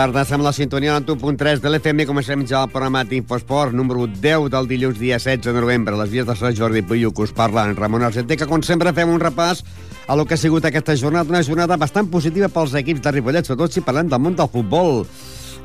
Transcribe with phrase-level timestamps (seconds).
[0.00, 2.06] Tarda, som la sintonia en 1.3 de l'FM.
[2.08, 5.92] Comencem ja el programa d'Infosport, número 10 del dilluns, dia 16 de novembre.
[6.00, 8.94] Les vies de Sant Jordi Puyo, que us parla en Ramon Argenter, que com sempre
[8.96, 9.60] fem un repàs
[10.08, 13.44] a lo que ha sigut aquesta jornada, una jornada bastant positiva pels equips de Ripollet,
[13.44, 15.04] sobretot si parlem del món del futbol.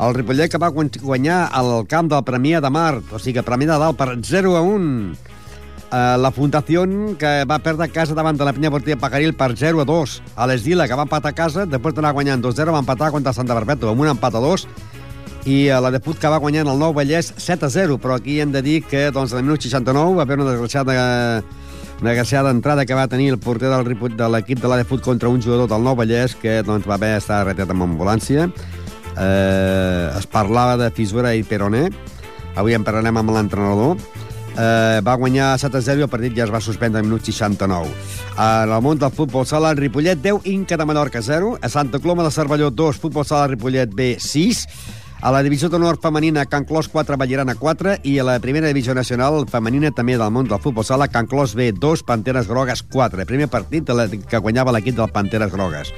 [0.04, 3.80] El Ripollet que va guanyar al camp del Premià de Mar, o sigui, Premià de
[3.86, 5.35] Dalt per 0 a 1
[5.96, 6.82] Uh, la Fundació
[7.16, 10.16] que va perdre casa davant de la Pinya Portilla Pacaril per 0 a 2.
[10.36, 13.56] A l'Esdila, que va empatar a casa, després d'anar guanyant 2-0, va empatar contra Santa
[13.56, 14.66] Perpètua amb un empat a 2
[15.48, 18.18] i a la de Put que va guanyant el Nou Vallès 7 a 0, però
[18.18, 21.44] aquí hem de dir que doncs, en el minut 69 va haver una desgraciada
[22.02, 25.42] una desgraciada entrada que va tenir el porter del, de l'equip de la contra un
[25.42, 28.50] jugador del Nou Vallès que doncs, va haver estat retirat amb ambulància.
[29.16, 31.88] Eh, es parlava de fissura i peroné.
[32.56, 33.96] Avui en parlarem amb l'entrenador
[34.58, 37.24] eh, va guanyar 7 a 0 i el partit ja es va suspendre al minut
[37.24, 37.94] 69.
[38.36, 42.00] En el món del futbol sala, el Ripollet 10, Inca de Menorca 0, a Santa
[42.00, 44.68] Coloma de Cervelló 2, futbol sala Ripollet B 6,
[45.26, 48.94] a la divisió d'honor femenina, Can Clos 4, Ballerana 4, i a la primera divisió
[48.94, 53.26] nacional femenina també del món del futbol sala, Can Clos B 2, Panteres Grogues 4.
[53.26, 53.90] Primer partit
[54.30, 55.90] que guanyava l'equip del Panteres Grogues.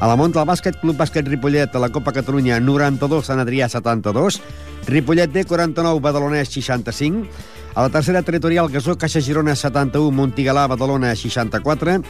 [0.00, 3.68] A la món del bàsquet, Club Bàsquet Ripollet, a la Copa Catalunya 92, Sant Adrià
[3.68, 4.40] 72,
[4.88, 7.28] Ripollet D 49, Badalonès 65,
[7.74, 12.00] a la tercera territorial, Gasó, Caixa Girona 71, Montigalà, Badalona 64,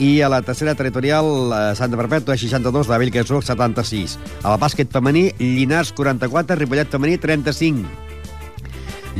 [0.00, 4.18] i a la tercera territorial, eh, Santa Perpètua 62, la Bellgasó 76.
[4.42, 7.86] A la bàsquet femení, Llinars 44, Ripollet femení 35.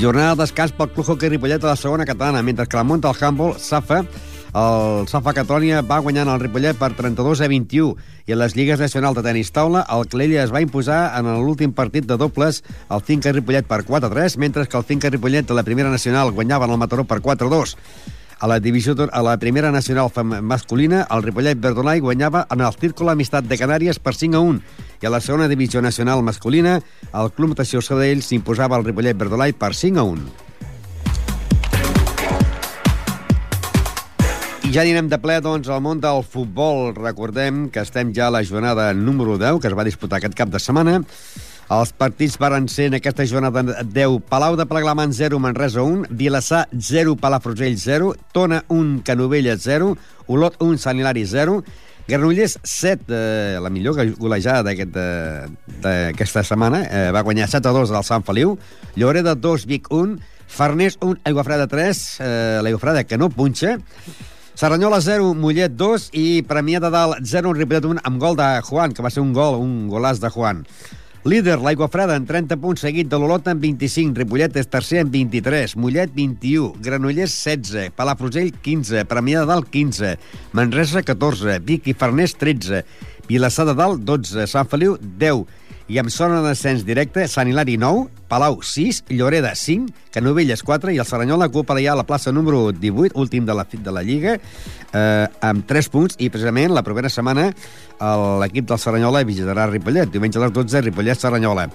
[0.00, 3.12] Jornada de descans pel Club Hockey Ripollet a la segona catalana, mentre que la Monta
[3.12, 4.04] del Handball, Safa,
[4.52, 7.94] el Safa Catònia va guanyant el Ripollet per 32 a 21
[8.28, 11.72] i en les lligues nacionals de tenis taula el Clella es va imposar en l'últim
[11.72, 12.60] partit de dobles
[12.92, 15.90] el Finca Ripollet per 4 a 3 mentre que el Finca Ripollet de la primera
[15.90, 17.76] nacional guanyava el Mataró per 4 a 2
[18.42, 20.10] a la, divisió, a la primera nacional
[20.42, 24.58] masculina, el Ripollet Verdolai guanyava en el Círculo Amistat de Canàries per 5 a 1.
[24.98, 26.80] I a la segona divisió nacional masculina,
[27.14, 30.51] el Club Natació Sabadell s'imposava al Ripollet Verdolai per 5 a 1.
[34.72, 36.94] Ja anirem de ple, doncs, al món del futbol.
[36.96, 40.48] Recordem que estem ja a la jornada número 10, que es va disputar aquest cap
[40.48, 41.02] de setmana.
[41.72, 46.62] Els partits varen ser en aquesta jornada 10 Palau de Plegamant 0, Manresa 1, Vilassar
[46.72, 49.92] 0, Palafrugell 0, Tona 1, Canovelles 0,
[50.32, 51.60] Olot 1, Sant Hilari 0,
[52.08, 55.06] Granollers 7, eh, la millor golejada d'aquesta
[56.16, 58.56] aquest, setmana, eh, va guanyar 7 a 2 del Sant Feliu,
[58.96, 60.16] Lloreda 2, Vic 1,
[60.48, 63.78] Farners 1, Aiguafreda 3, eh, l'Aiguafreda que no punxa,
[64.52, 68.92] Serranyola 0, Mollet 2 i Premià de Dalt 0, Ripollet 1 amb gol de Juan,
[68.92, 70.60] que va ser un gol, un golàs de Juan.
[71.24, 75.14] Líder, l'Aigua Freda, en 30 punts, seguit de l'Olot amb 25, Ripollet és tercer amb
[75.14, 80.12] 23, Mollet 21, Granollers 16, Palafrugell 15, Premià de Dalt 15,
[80.52, 82.84] Manresa 14, Vic i Farners 13,
[83.30, 85.46] Vilassar de Dalt 12, Sant Feliu 10,
[85.88, 90.94] i amb zona de descens directe, Sant Hilari 9, Palau 6, Lloreda 5, Canovelles 4
[90.94, 94.36] i el Serranyola ocupa ja la plaça número 18, últim de la, de la Lliga,
[94.92, 97.50] eh, amb 3 punts i precisament la propera setmana
[98.42, 101.68] l'equip del Serranyola visitarà Ripollet, diumenge a les 12, Ripollet-Serranyola.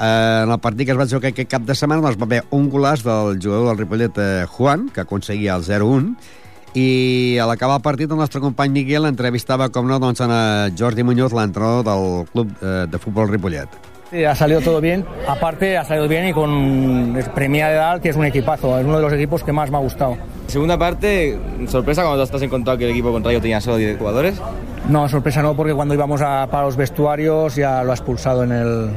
[0.00, 2.44] Eh, en el partit que es va jugar aquest cap de setmana doncs, va haver
[2.56, 6.14] un golàs del jugador del Ripollet, eh, Juan, que aconseguia el 0-1,
[6.78, 11.02] i a l'acabar el partit el nostre company Miguel entrevistava, com no, doncs, a Jordi
[11.02, 13.89] Muñoz, l'entrenador del club eh, de futbol Ripollet.
[14.10, 15.04] Sí, ha salido todo bien.
[15.28, 18.78] Aparte, ha salido bien y con Premia de Dal, que es un equipazo.
[18.78, 20.16] Es uno de los equipos que más me ha gustado.
[20.48, 21.38] Segunda parte,
[21.68, 24.40] sorpresa cuando te has encontrado que el equipo contrario tenía solo 10 jugadores.
[24.88, 28.50] No, sorpresa no, porque cuando íbamos a, para los vestuarios ya lo ha expulsado en
[28.50, 28.90] el,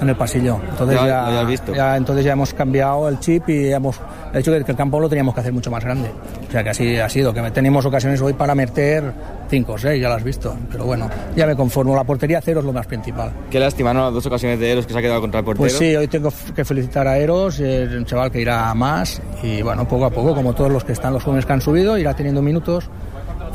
[0.00, 0.58] en el pasillo.
[0.70, 1.74] Entonces ya, ya, visto.
[1.74, 4.00] ya, entonces ya hemos cambiado el chip y hemos
[4.32, 6.10] hecho que el campo lo teníamos que hacer mucho más grande.
[6.48, 9.12] O sea que así ha sido, que tenemos ocasiones hoy para meter
[9.54, 10.56] 5 o 6, ya lo has visto.
[10.68, 11.94] Pero bueno, ya me conformo.
[11.94, 13.30] La portería cero es lo más principal.
[13.48, 14.06] Qué lástima, ¿no?
[14.06, 15.62] Las dos ocasiones de Eros que se ha quedado contra el portero.
[15.62, 19.62] Pues sí, hoy tengo que felicitar a Eros, es un chaval que irá más y
[19.62, 22.14] bueno, poco a poco, como todos los que están, los jóvenes que han subido, irá
[22.14, 22.90] teniendo minutos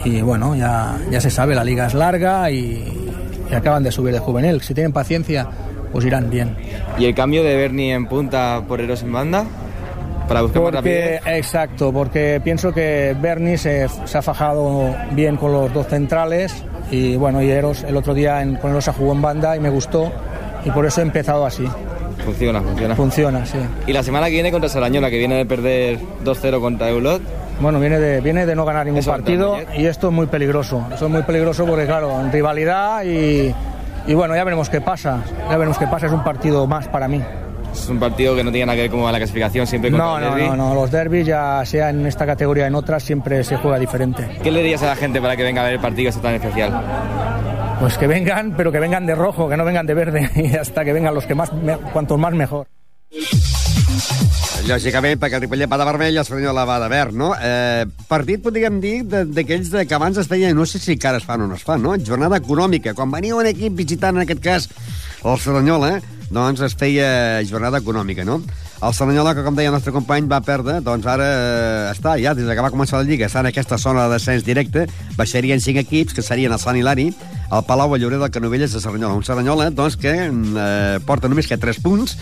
[0.05, 3.11] y bueno, ya, ya se sabe, la liga es larga y,
[3.51, 4.61] y acaban de subir de juvenil.
[4.61, 5.49] Si tienen paciencia,
[5.91, 6.55] pues irán bien.
[6.97, 9.45] ¿Y el cambio de Bernie en punta por Eros en banda?
[10.29, 10.77] Para buscar más Porque,
[11.17, 11.21] rapidez.
[11.37, 17.15] exacto, porque pienso que Bernie se, se ha fajado bien con los dos centrales y
[17.17, 20.11] bueno, y Eros el otro día en, con Erosa jugó en banda y me gustó
[20.63, 21.67] y por eso he empezado así.
[22.23, 22.95] Funciona, funciona.
[22.95, 23.57] Funciona, sí.
[23.87, 27.21] Y la semana que viene contra Sarañola, que viene de perder 2-0 contra Eulot.
[27.59, 29.81] Bueno, viene de, viene de no ganar ningún Eso, partido también.
[29.81, 30.85] y esto es muy peligroso.
[30.93, 33.53] Esto es muy peligroso porque, claro, en rivalidad y,
[34.05, 35.23] y bueno, ya veremos qué pasa.
[35.49, 36.05] Ya veremos qué pasa.
[36.05, 37.21] Es un partido más para mí.
[37.73, 40.17] Es un partido que no tiene nada que ver con la clasificación, siempre contra No,
[40.17, 40.75] el no, no, no.
[40.75, 44.27] Los derbis, ya sea en esta categoría o en otras, siempre se juega diferente.
[44.41, 46.35] ¿Qué le dirías a la gente para que venga a ver el partido este tan
[46.35, 46.81] especial?
[47.79, 50.83] Pues que vengan, pero que vengan de rojo, que no vengan de verde, y hasta
[50.83, 51.51] que vengan los que más,
[51.93, 52.67] cuanto más mejor.
[54.67, 57.29] Lògicament, perquè el Ripollet va de vermell i el Cerdanyola va de verd, no?
[57.35, 61.45] Eh, partit, podríem dir, d'aquells que abans es feia, no sé si encara es fan
[61.45, 61.95] o no es fan, no?
[62.05, 62.93] Jornada econòmica.
[62.97, 64.67] Quan venia un equip visitant, en aquest cas,
[65.23, 67.09] el Cerdanyola, doncs es feia
[67.49, 68.41] jornada econòmica, no?
[68.79, 72.31] El Cerdanyola, que com deia el nostre company, va perdre, doncs ara eh, està ja,
[72.35, 74.85] des que va començar la Lliga, està en aquesta zona de descens directe,
[75.17, 77.09] baixarien cinc equips, que serien el Sant Hilari,
[77.51, 79.17] el Palau, el del Canovelles de Cerdanyola.
[79.19, 82.15] Un Cerdanyola, doncs, que eh, porta només que 3 punts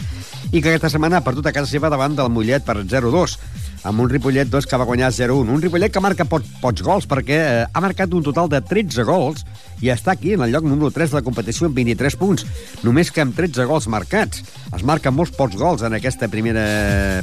[0.52, 3.38] i que aquesta setmana ha perdut a casa seva davant del Mollet per 0-2
[3.88, 5.48] amb un Ripollet doncs, que va guanyar 0-1.
[5.54, 9.06] Un Ripollet que marca pots, pots gols perquè eh, ha marcat un total de 13
[9.08, 9.46] gols
[9.82, 12.46] i està aquí en el lloc número 3 de la competició amb 23 punts,
[12.84, 14.44] només que amb 13 gols marcats.
[14.76, 16.66] Es marquen molts pots gols en aquesta primera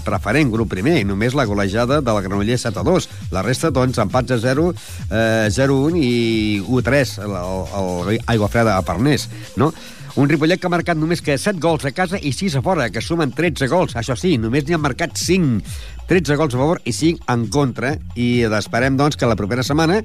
[0.07, 3.11] preferent, grup primer, i només la golejada de la Granollers 7-2.
[3.35, 4.71] La resta, doncs, empats a 0,
[5.11, 6.15] eh, 0-1 i
[6.63, 9.29] 1-3 el, el, el Aigua Freda a Parners,
[9.61, 9.73] no?
[10.15, 12.85] Un Ripollet que ha marcat només que 7 gols a casa i 6 a fora,
[12.95, 13.97] que sumen 13 gols.
[13.99, 15.73] Això sí, només n'hi han marcat 5.
[16.09, 17.95] 13 gols a favor i 5 en contra.
[18.15, 20.01] I esperem, doncs, que la propera setmana,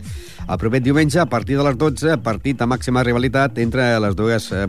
[0.47, 4.49] el proper diumenge, a partir de les 12, partit de màxima rivalitat entre les dues
[4.55, 4.65] eh,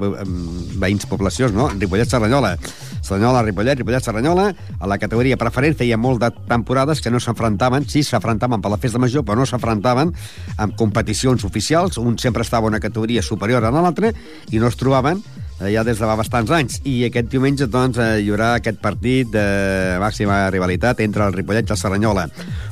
[0.82, 1.70] veïns poblacions, no?
[1.76, 2.56] Ripollet-Serranyola.
[3.00, 4.48] Cerdanyola-Ripollet, Ripollet-Serranyola.
[4.80, 8.80] A la categoria preferent feia molt de temporades que no s'enfrontaven, sí, s'enfrontaven per la
[8.82, 10.12] festa major, però no s'enfrontaven
[10.58, 11.98] amb competicions oficials.
[12.02, 14.12] Un sempre estava en una categoria superior a l'altre
[14.50, 15.22] i no es trobaven
[15.60, 16.80] eh, ja des de fa bastants anys.
[16.88, 19.44] I aquest diumenge doncs, eh, hi haurà aquest partit de
[20.02, 22.28] màxima rivalitat entre el Ripollet i el Serranyola.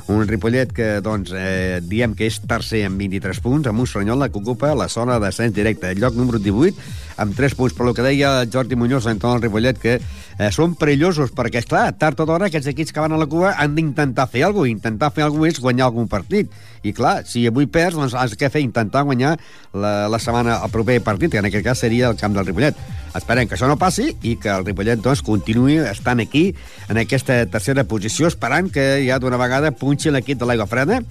[0.09, 4.29] Un Ripollet que doncs, eh, diem que és tercer amb 23 punts, amb un Serranyola
[4.29, 6.75] que ocupa la zona de descens directe, el lloc número 18,
[7.17, 7.75] amb 3 punts.
[7.75, 11.69] Però el que deia Jordi Muñoz, entorn al Ripollet, que eh, són perillosos, perquè, és
[11.69, 14.69] clar tard o d'hora aquests equips que van a la Cuba han d'intentar fer alguna
[14.69, 14.77] cosa.
[14.79, 16.51] Intentar fer alguna cosa és guanyar algun partit.
[16.83, 19.35] I, clar, si avui perds, doncs has de fer intentar guanyar
[19.73, 22.77] la, la setmana, el proper partit, que en aquest cas seria el camp del Ripollet.
[23.17, 26.49] Esperem que això no passi i que el Ripollet doncs, continuï estant aquí,
[26.89, 31.01] en aquesta tercera posició, esperant que ja d'una vegada punxi l'equip de l'Aigua Freda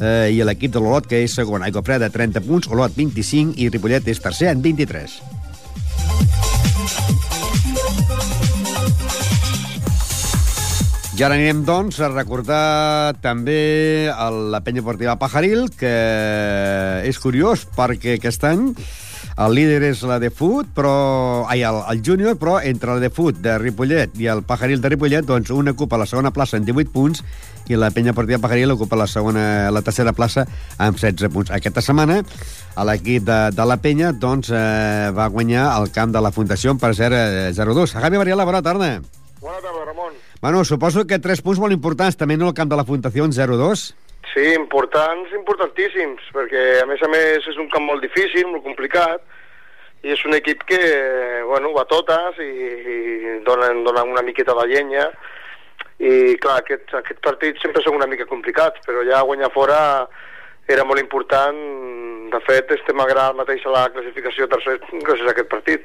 [0.00, 1.64] eh, i l'equip de l'Olot, que és segon.
[1.66, 5.20] Aigua Freda, 30 punts, Olot, 25, i Ripollet és tercer en 23.
[11.20, 15.90] I ara anirem, doncs, a recordar també la penya portiva Pajaril, que
[17.04, 18.62] és curiós, perquè aquest any
[19.44, 20.94] el líder és la de Foot, però...
[21.52, 24.94] Ai, el, el júnior, però entre la de Foot de Ripollet i el Pajaril de
[24.94, 27.20] Ripollet, doncs un ocupa la segona plaça amb 18 punts
[27.68, 30.46] i la penya portiva Pajaril ocupa la segona, la tercera plaça
[30.80, 31.52] amb 16 punts.
[31.52, 32.22] Aquesta setmana
[32.88, 36.94] l'equip de, de la penya doncs, eh, va guanyar el camp de la Fundació per
[36.96, 37.92] 0-2.
[37.92, 38.94] Javi Variela, bona tarda.
[39.44, 40.09] Bona tarda, Ramon.
[40.40, 43.80] Bueno, suposo que tres punts molt importants, també en el camp de la Fundació 0-2.
[44.30, 49.20] Sí, importants, importantíssims, perquè a més a més és un camp molt difícil, molt complicat,
[50.00, 50.80] i és un equip que,
[51.44, 55.10] bueno, va totes i, i donen, donen una miqueta de llenya,
[56.00, 59.80] i clar, aquests, aquests partits sempre són una mica complicats, però ja guanyar fora
[60.72, 61.60] era molt important,
[62.32, 65.84] de fet estem ara mateix a la classificació tercer gràcies a aquest partit.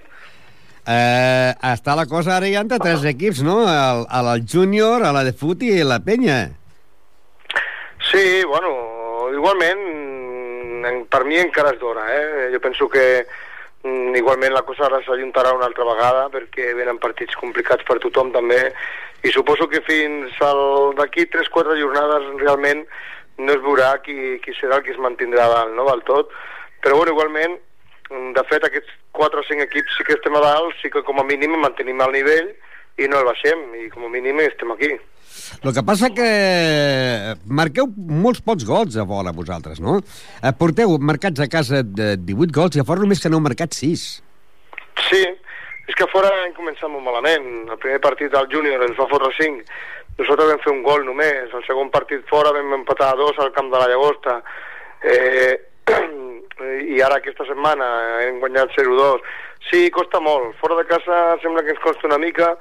[0.86, 3.64] Eh, està la cosa ara ja entre tres equips, no?
[3.66, 6.44] El, el, el júnior, a la de fut i la penya.
[8.12, 8.70] Sí, bueno,
[9.34, 9.82] igualment,
[11.10, 12.52] per mi encara és d'hora, eh?
[12.54, 13.26] Jo penso que
[13.84, 18.30] mm, igualment la cosa ara s'ajuntarà una altra vegada perquè venen partits complicats per tothom
[18.36, 18.62] també
[19.26, 20.38] i suposo que fins
[21.00, 22.86] d'aquí 3-4 jornades realment
[23.42, 26.30] no es veurà qui, qui serà el que es mantindrà dalt, no, del tot.
[26.86, 27.58] Però bueno, igualment,
[28.38, 31.20] de fet, aquests 4 o 5 equips sí que estem a dalt, sí que com
[31.22, 32.54] a mínim mantenim el nivell
[33.02, 34.94] i no el baixem, i com a mínim estem aquí.
[35.64, 36.28] El que passa que
[37.60, 37.90] marqueu
[38.24, 39.98] molts pocs gols a fora, vosaltres, no?
[40.42, 43.76] Eh, porteu marcats a casa de 18 gols i a fora només que n'heu marcat
[43.76, 44.06] 6.
[45.10, 45.24] Sí,
[45.88, 47.50] és que a fora hem començat molt malament.
[47.68, 49.66] El primer partit del júnior ens va fotre 5.
[50.22, 51.52] Nosaltres vam fer un gol només.
[51.52, 54.40] El segon partit fora vam empatar a dos al camp de la Llagosta.
[55.04, 55.54] Eh,
[56.64, 57.88] i ara aquesta setmana
[58.24, 59.24] hem guanyat 0-2.
[59.70, 60.56] Sí, costa molt.
[60.62, 62.54] Fora de casa sembla que ens costa una mica.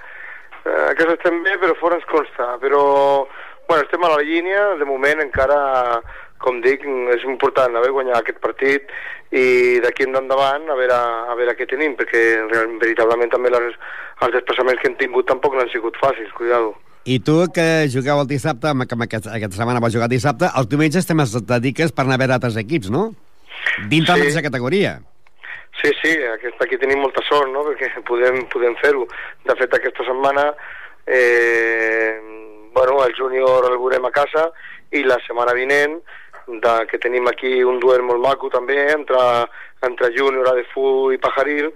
[0.64, 2.54] Eh, a casa estem bé, però fora ens costa.
[2.62, 2.84] Però,
[3.68, 4.70] bueno, estem a la línia.
[4.80, 5.58] De moment encara,
[6.42, 8.90] com dic, és important haver guanyat aquest partit
[9.34, 10.96] i d'aquí en endavant a veure,
[11.30, 12.20] a veure què tenim, perquè
[12.82, 13.78] veritablement també les,
[14.22, 16.74] els desplaçaments que hem tingut tampoc no han sigut fàcils, cuidado.
[17.04, 21.08] I tu, que jugueu el dissabte, que aquesta, aquesta setmana vas jugar dissabte, els diumenges
[21.08, 23.10] també es dediques per anar a veure altres equips, no?
[23.90, 24.20] Dins sí.
[24.20, 24.99] de la categoria.
[25.82, 29.08] Sí, sí, aquesta, aquí tenim molta sort, no?, perquè podem, podem fer-ho.
[29.44, 30.46] De fet, aquesta setmana,
[31.06, 32.14] eh,
[32.75, 34.50] bueno, el júnior el veurem a casa
[34.94, 35.99] i la setmana vinent
[36.46, 39.18] de, que tenim aquí un duel molt maco també entre,
[39.87, 41.70] entre Júnior, Adefu i Pajaril.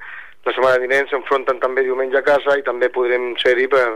[0.46, 3.86] La setmana vinent s'enfronten també diumenge a casa i també podrem ser-hi per,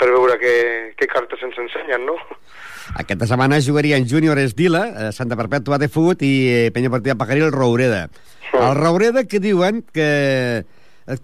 [0.00, 0.54] per veure què,
[0.98, 2.16] què cartes ens ensenyen, no?
[3.00, 7.52] Aquesta setmana jugarien Júnior Esdila, eh, Santa Perpètua de Fut i eh, Penya Partida Pajaril
[7.54, 8.08] Roureda.
[8.54, 10.64] El Roureda que diuen que,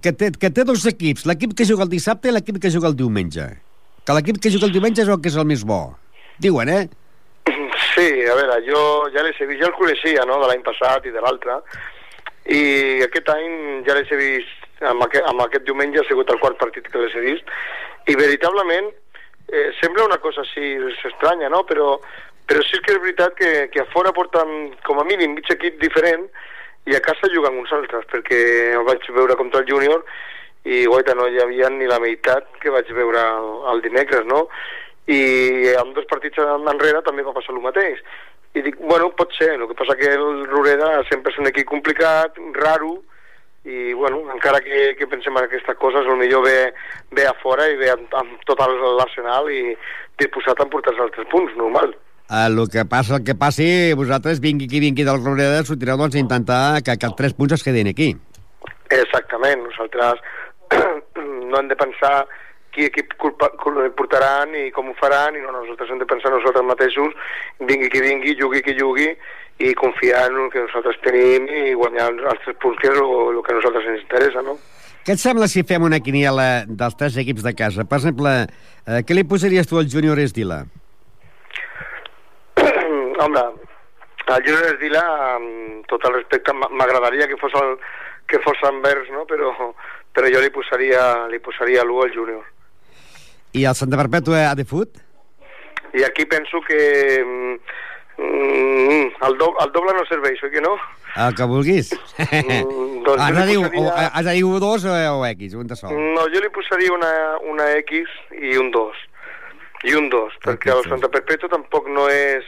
[0.03, 2.91] que, té, que té dos equips, l'equip que juga el dissabte i l'equip que juga
[2.91, 3.47] el diumenge.
[4.07, 5.83] Que l'equip que juga el diumenge és el que és el més bo.
[6.41, 6.89] Diuen, eh?
[7.93, 8.81] Sí, a veure, jo
[9.15, 11.59] ja les he vist, ja el coneixia, no?, de l'any passat i de l'altre,
[12.49, 12.63] i
[13.05, 16.57] aquest any ja les he vist, amb aquest, amb aquest diumenge ha sigut el quart
[16.61, 17.53] partit que les he vist,
[18.07, 18.91] i veritablement
[19.51, 20.77] eh, sembla una cosa així
[21.11, 21.99] estranya, no?, però,
[22.47, 25.81] però sí que és veritat que, que a fora porten com a mínim mig equip
[25.83, 26.29] diferent
[26.89, 28.41] i a casa juguen uns altres, perquè
[28.75, 30.05] el vaig veure contra el júnior
[30.65, 34.47] i guaita no hi havia ni la meitat que vaig veure el, el dimecres, no?
[35.11, 38.03] I amb dos partits enrere també va passar el mateix.
[38.55, 41.69] I dic, bueno, pot ser, el que passa que el Rureda sempre és un equip
[41.71, 42.99] complicat, raro,
[43.65, 46.73] i bueno, encara que, que pensem en aquestes coses, el millor ve,
[47.13, 49.75] ve a fora i ve amb, amb tot l'arsenal i
[50.21, 51.93] disposat a emportar-se els tres punts, normal.
[52.31, 56.23] El que passa, el que passi, vosaltres, vingui qui vingui del Roreda, sortireu doncs, a
[56.23, 58.13] intentar que, que els tres punts es quedin aquí.
[58.95, 60.23] Exactament, nosaltres
[61.51, 62.15] no hem de pensar
[62.75, 63.51] qui equip culpa,
[63.99, 67.15] portaran i com ho faran, i no, nosaltres hem de pensar nosaltres mateixos,
[67.61, 69.09] vingui qui vingui, jugui qui jugui,
[69.61, 73.11] i confiar en el que nosaltres tenim i guanyar els tres punts, que és el,
[73.35, 74.57] el que a nosaltres ens interessa, no?
[75.05, 77.87] Què et sembla si fem una quiniela dels tres equips de casa?
[77.89, 78.35] Per exemple,
[78.87, 80.63] eh, què li posaries tu al Júnior Esdila?
[83.25, 83.45] Home,
[84.31, 87.77] el Júnior Esdila, amb tot el respecte, m'agradaria que fos el,
[88.31, 89.27] que fos envers, no?
[89.27, 89.53] però,
[90.15, 92.49] però jo li posaria, li posaria l'1 al Júnior.
[93.53, 95.01] I el Santa Perpètua a de fut?
[95.95, 96.79] I aquí penso que
[97.25, 100.77] mm, el, do, el doble no serveix, oi que no?
[101.19, 101.91] El que vulguis.
[102.21, 105.55] Mm, doncs has, de dir, posaria- o, has de dir un 2 o, o X,
[105.59, 105.97] un de sol.
[106.15, 107.13] No, jo li posaria una,
[107.51, 108.07] una X
[108.39, 109.07] i un 2.
[109.91, 110.85] I un 2, perquè el.
[110.87, 112.45] Santa Perpètua tampoc no és...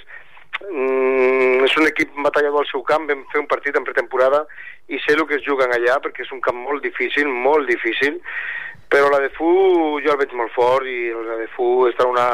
[0.62, 4.44] Mm, és un equip batallador al seu camp, vam fer un partit en pretemporada
[4.92, 8.20] i sé el que es juguen allà, perquè és un camp molt difícil, molt difícil,
[8.92, 9.48] però la de Fu
[10.04, 12.26] jo el veig molt fort i la de Fu està una,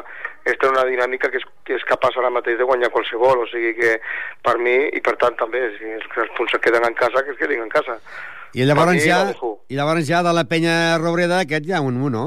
[0.43, 3.77] està una dinàmica que és, que és capaç ara mateix de guanyar qualsevol, o sigui
[3.79, 3.95] que
[4.43, 7.37] per mi, i per tant també, si els, els punts es queden en casa, que
[7.37, 8.01] es quedin en casa.
[8.59, 9.23] I llavors, mi, ja.
[9.71, 12.27] I llavors ja de la penya Robreda, aquest ja un 1, no?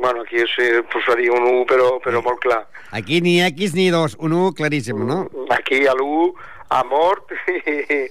[0.00, 2.62] Bueno, aquí sí, posaria un 1, però, però molt clar.
[2.96, 5.22] Aquí ni X ni 2, un 1 claríssim, no?
[5.56, 6.32] Aquí a l'1
[6.76, 7.32] a mort
[7.68, 8.04] i,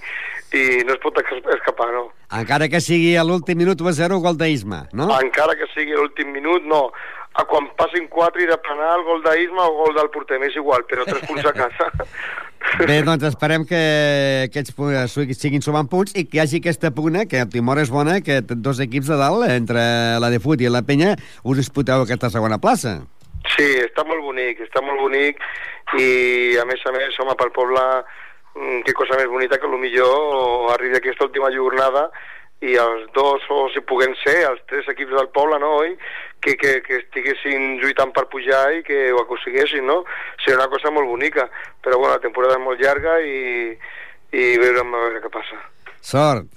[0.52, 2.08] i no es pot es- escapar, no.
[2.36, 5.08] Encara que sigui a l'últim minut 1 a 0, gol d'Isma, no?
[5.20, 6.90] Encara que sigui l'últim minut, no.
[7.38, 10.56] A quan passin 4 i de planar el gol d'Isma o gol del porter, m'és
[10.58, 11.90] igual, però 3 punts a casa.
[12.86, 13.78] Bé, doncs esperem que
[14.48, 14.90] aquests pu-
[15.34, 18.40] siguin sumant punts i que hi hagi aquesta pugna, que el Timor és bona, que
[18.42, 19.80] dos equips de dalt, entre
[20.20, 22.98] la de Fut i la Penya, us disputeu aquesta segona plaça.
[23.56, 25.40] Sí, està molt bonic, està molt bonic
[25.98, 27.80] i a més a més, home, pel poble
[28.84, 32.10] que cosa més bonita que millor arribi aquesta última jornada
[32.60, 35.94] i els dos, o si puguen ser, els tres equips del poble, no, oi?
[36.44, 40.02] Que, que, que estiguessin lluitant per pujar i que ho aconseguessin, no?
[40.44, 41.48] Seria una cosa molt bonica,
[41.80, 43.72] però bueno, la temporada és molt llarga i,
[44.36, 45.60] i veurem a veure què passa.
[46.04, 46.52] Sort.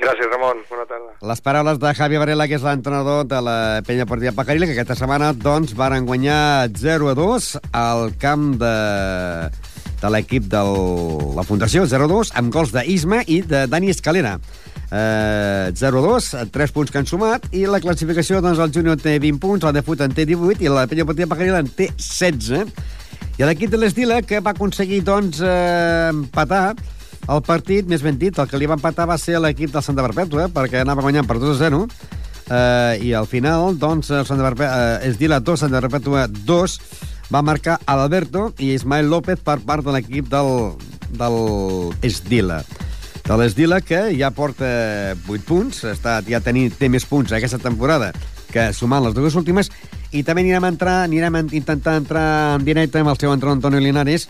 [0.00, 0.64] Gràcies, Ramon.
[0.70, 1.12] Bona tarda.
[1.28, 4.96] Les paraules de Javi Varela, que és l'entrenador de la penya partida Pacarila, que aquesta
[4.98, 8.72] setmana doncs, varen guanyar 0 a 2 al camp de,
[10.02, 10.60] de l'equip de
[11.36, 14.36] la Fundació, 0-2, amb gols d'Isma i de Dani Escalera.
[14.92, 19.40] Eh, 0-2, 3 punts que han sumat, i la classificació, doncs, el Júnior té 20
[19.40, 22.66] punts, la de Fut en té 18 i la penya partida Pacarila en té 16.
[23.38, 26.74] I l'equip de l'Estila, que va aconseguir, doncs, eh, empatar
[27.30, 30.04] el partit, més ben dit, el que li va empatar va ser l'equip del Santa
[30.04, 31.86] Perpètua, perquè anava guanyant per 2 a 0,
[32.50, 36.76] eh, i al final, doncs, el Santa Perpètua, eh, Esdila 2, Santa Perpètua 2,
[37.32, 40.74] va marcar Alberto i Ismael López per part de l'equip del,
[41.16, 41.38] del
[42.04, 42.60] Esdila.
[43.22, 44.68] De l'Esdila, que ja porta
[45.16, 48.12] 8 punts, està, ja tenir, té més punts aquesta temporada
[48.52, 49.70] que sumant les dues últimes,
[50.12, 52.26] i també anirem a entrar, anirem a intentar entrar
[52.58, 54.28] en directe amb el seu entrenador Antonio Linares,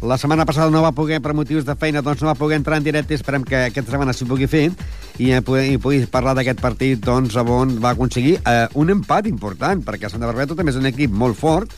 [0.00, 2.78] la setmana passada no va poder, per motius de feina, doncs no va poder entrar
[2.80, 4.70] en directe, esperem que aquesta setmana s'hi pugui fer,
[5.18, 9.84] i, eh, i pugui parlar d'aquest partit, doncs, on va aconseguir eh, un empat important,
[9.84, 11.74] perquè Santa Barbeta també és un equip molt fort,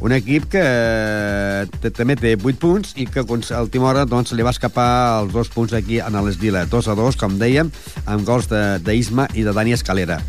[0.00, 4.46] un equip que eh, també té 8 punts i que a última hora doncs, li
[4.46, 4.88] va escapar
[5.22, 7.72] els dos punts aquí en l'Esdila, 2 a 2, com dèiem,
[8.06, 8.50] amb gols
[8.84, 10.20] d'Isma i de Dani Escalera.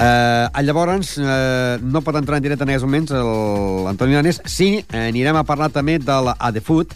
[0.00, 4.40] Eh, llavors, eh, no pot entrar en directe en aquests moments l'Antoni Llanes.
[4.48, 6.94] Sí, anirem a parlar també de la ADFUT,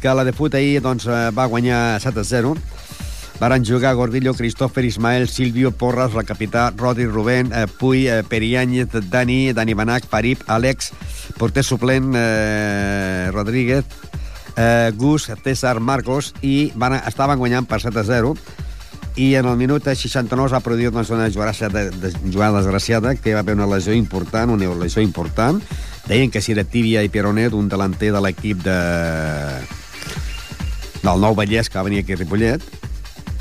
[0.00, 2.56] que la de fut ahir doncs, eh, va guanyar 7 a 0.
[3.42, 8.86] Varen jugar Gordillo, Christopher, Ismael, Silvio, Porras, la capità, Rodri, Rubén, eh, Puy, eh, Periáñez,
[9.10, 10.92] Dani, Dani Banac, Farip, Àlex,
[11.38, 13.84] porter suplent, eh, Rodríguez,
[14.56, 18.36] eh, Gus, César, Marcos, i van, estaven guanyant per 7 a 0
[19.16, 23.34] i en el minut 69 es va produir una jugada, de, de, jugada desgraciada que
[23.34, 25.58] va haver una lesió important, una lesió important.
[26.06, 28.78] Deien que si era Tibia i Peronet, un delanter de l'equip de...
[31.02, 32.62] del Nou Vallès, que va venir aquí a Ripollet,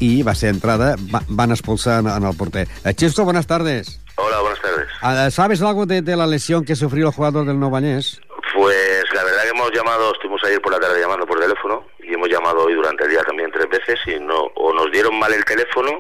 [0.02, 2.68] y va a ser entrada, va, van a expulsar en el porter.
[2.84, 4.02] Eh, buenas tardes.
[4.16, 4.88] Hola, buenas tardes.
[5.02, 8.20] Ah, ¿Sabes algo de, de, la lesión que sufrió el jugador del Novanés?
[8.56, 12.16] Pues la verdad que hemos llamado, estuvimos ayer por la tarde llamando por teléfono y
[12.16, 15.32] hemos llamado hoy durante el día también tres veces y no o nos dieron mal
[15.34, 15.92] el teléfono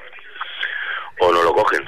[1.19, 1.83] o no lo cogen.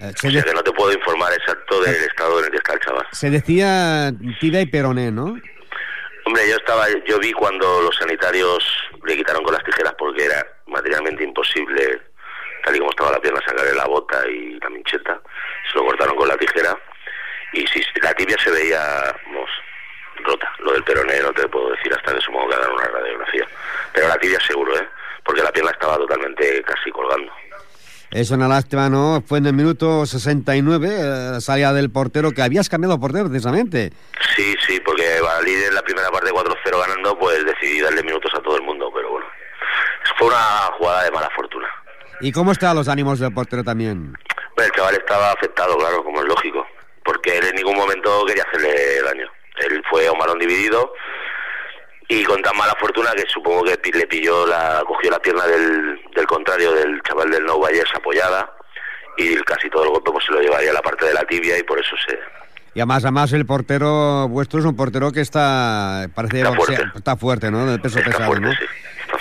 [0.00, 2.56] Eh, o sea que no te puedo informar exacto del eh, estado en el que
[2.56, 3.06] está el chaval.
[3.12, 5.36] Se decía tibia y peroné, ¿no?
[6.24, 8.64] Hombre, yo estaba, yo vi cuando los sanitarios
[9.04, 12.00] le quitaron con las tijeras porque era materialmente imposible,
[12.64, 15.20] tal y como estaba la pierna, sacarle la bota y la mincheta.
[15.70, 16.76] Se lo cortaron con la tijera.
[17.52, 18.80] Y si la tibia se veía
[19.26, 19.50] vamos,
[20.24, 20.50] rota.
[20.60, 23.46] Lo del peroné no te puedo decir hasta que supongo que hagan una radiografía.
[23.92, 24.88] Pero la tibia seguro, ¿eh?
[25.24, 27.32] Porque la pierna estaba totalmente casi colgando.
[28.12, 29.22] Es una lástima, ¿no?
[29.26, 33.90] Fue en el minuto 69, eh, salía del portero, que habías cambiado portero precisamente.
[34.36, 35.02] Sí, sí, porque
[35.46, 38.71] líder en la primera parte 4-0 ganando, pues decidí darle minutos a todo el mundo.
[40.22, 41.66] Fue una jugada de mala fortuna.
[42.20, 44.12] ¿Y cómo estaban los ánimos del portero también?
[44.54, 46.64] Bueno, el chaval estaba afectado, claro, como es lógico,
[47.04, 49.28] porque él en ningún momento quería hacerle daño.
[49.56, 50.92] Él fue a un balón dividido
[52.06, 56.00] y con tan mala fortuna que supongo que le pilló la cogió la pierna del,
[56.14, 58.48] del contrario del chaval del No Valles apoyada
[59.16, 61.58] y casi todo el golpe pues se lo llevaría a la parte de la tibia
[61.58, 62.16] y por eso se
[62.74, 67.16] y además, además el portero vuestro es un portero que está parece está fuerte, está
[67.16, 67.66] fuerte ¿no?
[67.66, 68.52] Del peso está pesado, fuerte, ¿no?
[68.52, 68.64] Sí,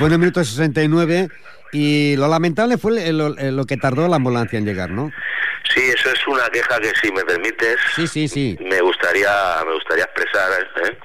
[0.02, 1.30] fue en el minuto 69
[1.74, 5.12] y lo lamentable fue lo, lo, que tardó la ambulancia en llegar, ¿no?
[5.72, 8.58] Sí, eso es una queja que si me permites, sí, sí, sí.
[8.60, 9.30] me gustaría
[9.64, 10.98] me gustaría expresar ¿eh?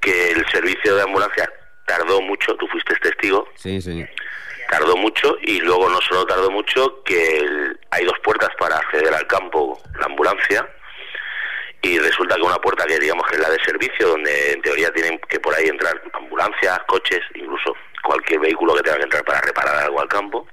[0.00, 1.50] que el servicio de ambulancia
[1.86, 3.48] tardó mucho, tú fuiste testigo.
[3.54, 4.04] Sí, sí.
[4.68, 9.14] Tardó mucho y luego no solo tardó mucho, que el, hay dos puertas para acceder
[9.14, 10.68] al campo, la ambulancia,
[11.80, 14.92] y resulta que una puerta que digamos que es la de servicio, donde en teoría
[14.92, 19.40] tienen que por ahí entrar ambulancias, coches, incluso cualquier vehículo que tenga que entrar para
[19.40, 20.46] reparar algo al campo,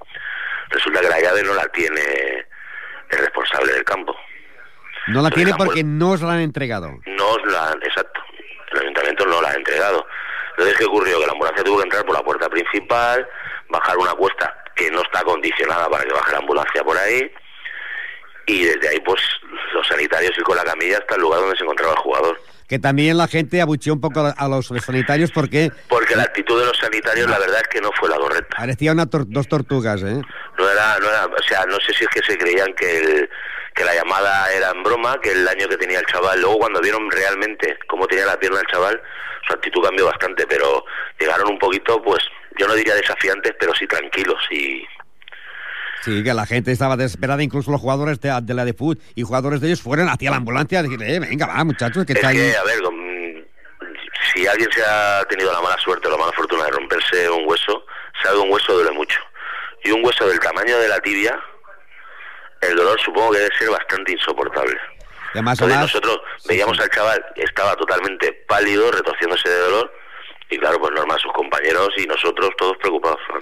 [0.68, 2.46] resulta que la llave no la tiene
[3.10, 4.14] el responsable del campo.
[5.08, 6.98] No la Entonces, tiene porque no os la han entregado.
[7.06, 8.20] No os la han, exacto.
[8.72, 10.06] El ayuntamiento no la ha entregado.
[10.50, 11.18] Entonces, ¿qué ocurrió?
[11.20, 13.26] Que la ambulancia tuvo que entrar por la puerta principal,
[13.68, 17.32] bajar una cuesta que no está condicionada para que baje la ambulancia por ahí,
[18.46, 19.20] y desde ahí, pues,
[19.72, 22.40] los sanitarios ir con la camilla hasta el lugar donde se encontraba el jugador.
[22.68, 25.72] Que también la gente abucheó un poco a los sanitarios porque...
[25.88, 28.56] Porque la actitud de los sanitarios, la verdad es que no fue la correcta.
[28.58, 30.20] Parecía una tor dos tortugas, ¿eh?
[30.58, 33.30] No era, no era, o sea, no sé si es que se creían que, el,
[33.74, 36.40] que la llamada era en broma, que el daño que tenía el chaval.
[36.42, 39.00] Luego cuando vieron realmente cómo tenía la pierna el chaval,
[39.46, 40.84] su actitud cambió bastante, pero
[41.18, 42.22] llegaron un poquito, pues,
[42.58, 44.84] yo no diría desafiantes, pero sí tranquilos y
[46.02, 49.22] Sí, que la gente estaba desesperada, incluso los jugadores de, de la de fútbol y
[49.22, 52.18] jugadores de ellos fueron hacia la ambulancia a decir, eh, venga, va, muchachos, que es
[52.18, 52.80] está que, a ver,
[54.34, 57.48] si alguien se ha tenido la mala suerte o la mala fortuna de romperse un
[57.48, 57.84] hueso,
[58.22, 59.18] sabe un hueso duele mucho.
[59.84, 61.38] Y un hueso del tamaño de la tibia,
[62.60, 64.74] el dolor supongo que debe ser bastante insoportable.
[64.74, 66.82] Y además, Entonces además, nosotros veíamos sí.
[66.82, 69.92] al chaval, estaba totalmente pálido, retorciéndose de dolor,
[70.50, 73.20] y claro, pues normal, sus compañeros y nosotros todos preocupados.
[73.32, 73.40] ¿no?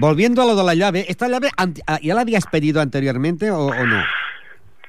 [0.00, 1.50] Volviendo a lo de la llave, ¿esta llave
[2.00, 4.02] ya la habías pedido anteriormente o, o, no?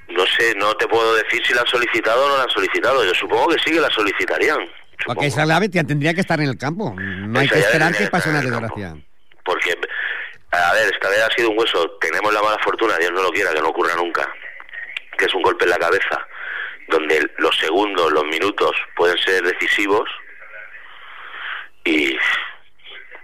[0.08, 3.04] No sé, no te puedo decir si la han solicitado o no la han solicitado.
[3.04, 4.60] Yo supongo que sí que la solicitarían.
[4.60, 5.06] Supongo.
[5.06, 6.96] Porque esa llave tendría que estar en el campo.
[6.98, 8.96] No hay Esa que esperar que pase una desgracia.
[9.44, 9.78] Porque,
[10.52, 11.98] a ver, esta vez ha sido un hueso.
[12.00, 14.32] Tenemos la mala fortuna, Dios no lo quiera, que no ocurra nunca.
[15.18, 16.26] Que es un golpe en la cabeza,
[16.88, 20.10] donde los segundos, los minutos pueden ser decisivos.
[21.84, 22.18] Y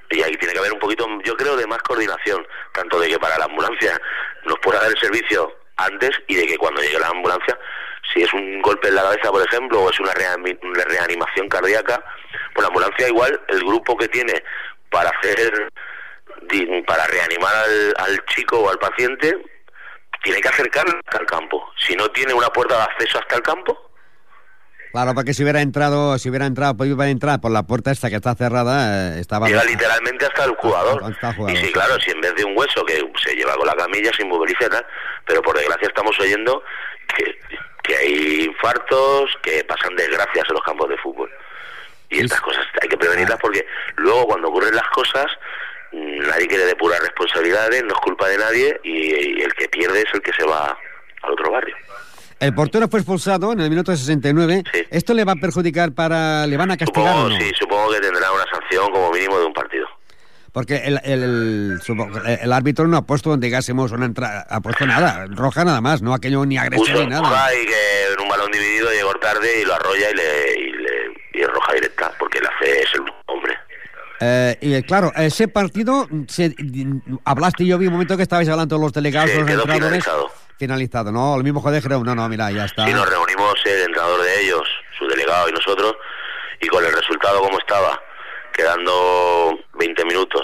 [0.10, 3.20] y ahí tiene que haber un poquito, yo creo, de más coordinación, tanto de que
[3.20, 4.00] para la ambulancia
[4.46, 7.58] nos pueda dar el servicio antes y de que cuando llegue la ambulancia,
[8.13, 12.04] si es un golpe en la cabeza, por ejemplo, o es una, reanimación cardíaca,
[12.54, 14.43] pues la ambulancia igual, el grupo que tiene
[14.89, 15.70] para hacer,
[16.86, 19.38] para reanimar al, al chico o al paciente,
[20.24, 21.72] tiene que acercarlo hasta el campo.
[21.78, 23.87] Si no tiene una puerta de acceso hasta el campo,
[24.91, 27.91] Claro, porque si hubiera entrado, si hubiera entrado, pues iba a entrar por la puerta
[27.91, 29.47] esta que está cerrada, eh, estaba...
[29.47, 31.04] Llega literalmente hasta el jugador.
[31.04, 31.58] Hasta el jugador.
[31.58, 34.12] Y sí, claro, si en vez de un hueso que se lleva con la camilla,
[34.15, 34.86] se inmoviliza tal,
[35.26, 36.63] pero por desgracia estamos oyendo
[37.15, 37.39] que,
[37.84, 41.30] que hay infartos, que pasan desgracias en los campos de fútbol.
[42.10, 43.65] Y estas cosas hay que prevenirlas porque
[43.97, 45.26] luego cuando ocurren las cosas
[45.91, 50.13] nadie quiere depurar responsabilidades, no es culpa de nadie y, y el que pierde es
[50.13, 50.78] el que se va
[51.21, 51.76] al otro barrio.
[52.39, 54.63] El portero fue expulsado en el minuto 69.
[54.71, 54.80] Sí.
[54.91, 56.45] ¿Esto le va a perjudicar para...
[56.45, 57.38] ¿Le van a castigar Supongo, o no?
[57.43, 59.88] sí, supongo que tendrá una sanción como mínimo de un partido.
[60.52, 64.86] Porque el, el, el- el árbitro no ha puesto donde digásemos una entrada, ha puesto
[64.88, 67.50] nada, roja nada más, no aquello ni agresión ni nada.
[67.54, 70.89] y que en un balón dividido llegó tarde y lo arrolla y le, y le
[71.34, 73.54] y es roja directa porque la fe es el hombre.
[74.19, 76.56] Eh, y claro, ese partido, se,
[77.23, 80.04] hablaste yo vi un momento que estabais hablando los delegados, Sí, los entrenadores.
[80.04, 80.32] finalizado.
[80.58, 81.36] Finalizado, ¿no?
[81.36, 82.89] El mismo joder creo, no, no, mira, ya está.
[82.89, 84.67] Y nos reunimos el entrenador de ellos,
[84.98, 85.96] su delegado y nosotros,
[86.60, 88.02] y con el resultado como estaba,
[88.54, 90.43] quedando 20 minutos,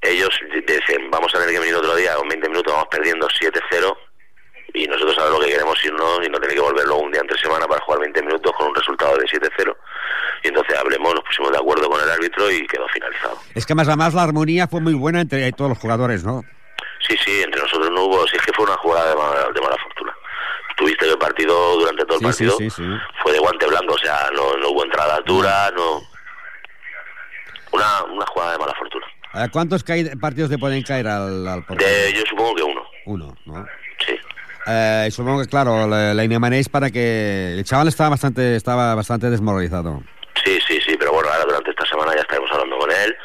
[0.00, 0.30] ellos
[0.66, 3.96] dicen, vamos a tener que venir otro día, con 20 minutos vamos perdiendo 7-0,
[4.72, 7.10] y nosotros ahora lo que queremos es irnos y no tener que volver luego un
[7.10, 9.76] día entre semana para jugar 20 minutos con un resultado de 7-0.
[10.44, 13.36] Y entonces hablemos, nos pusimos de acuerdo con el árbitro y quedó finalizado.
[13.54, 16.44] Es que más además la armonía fue muy buena entre todos los jugadores, ¿no?
[17.06, 19.60] Sí, sí, entre nosotros no hubo, si es que fue una jugada de mala, de
[19.60, 20.12] mala fortuna.
[20.76, 22.82] Tuviste el partido, durante todo el Sí, partido, sí, sí.
[23.22, 26.00] fue de guante blanco, o sea, no, no hubo entradas duras, no...
[27.72, 29.06] Una, una jugada de mala fortuna.
[29.34, 29.84] Eh, ¿Cuántos
[30.20, 31.64] partidos le pueden caer al, al?
[31.68, 33.66] De, yo supongo que uno, Uno, ¿no?
[34.04, 34.18] sí.
[34.66, 37.54] Eh, supongo que, claro, la, la Inemanéis para que...
[37.56, 40.02] El chaval estaba bastante, estaba bastante desmoralizado.
[40.44, 43.16] Sí, sí, sí, pero bueno, ahora durante esta semana ya estaremos hablando con él.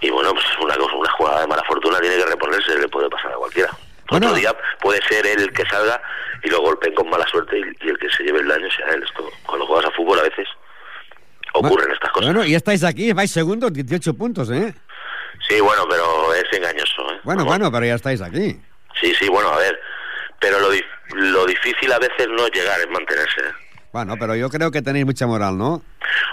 [0.00, 3.08] Y bueno, pues una cosa, una jugada de mala fortuna tiene que reponerse, le puede
[3.08, 3.70] pasar a cualquiera.
[4.10, 4.26] Bueno.
[4.28, 6.00] Otro día puede ser él el que salga
[6.42, 8.86] y lo golpeen con mala suerte y, y el que se lleve el daño sea
[8.88, 9.02] él.
[9.02, 10.46] Esto, cuando juegas a fútbol a veces
[11.54, 12.32] ocurren estas cosas.
[12.32, 14.74] Bueno, y estáis aquí, vais segundos, 18 puntos, ¿eh?
[15.48, 17.20] Sí, bueno, pero es engañoso, ¿eh?
[17.24, 18.60] Bueno, bueno, pero ya estáis aquí.
[19.00, 19.78] Sí, sí, bueno, a ver.
[20.40, 20.68] Pero lo,
[21.14, 23.40] lo difícil a veces no es llegar, es mantenerse.
[23.40, 23.52] ¿eh?
[23.92, 25.82] Bueno, pero yo creo que tenéis mucha moral, ¿no?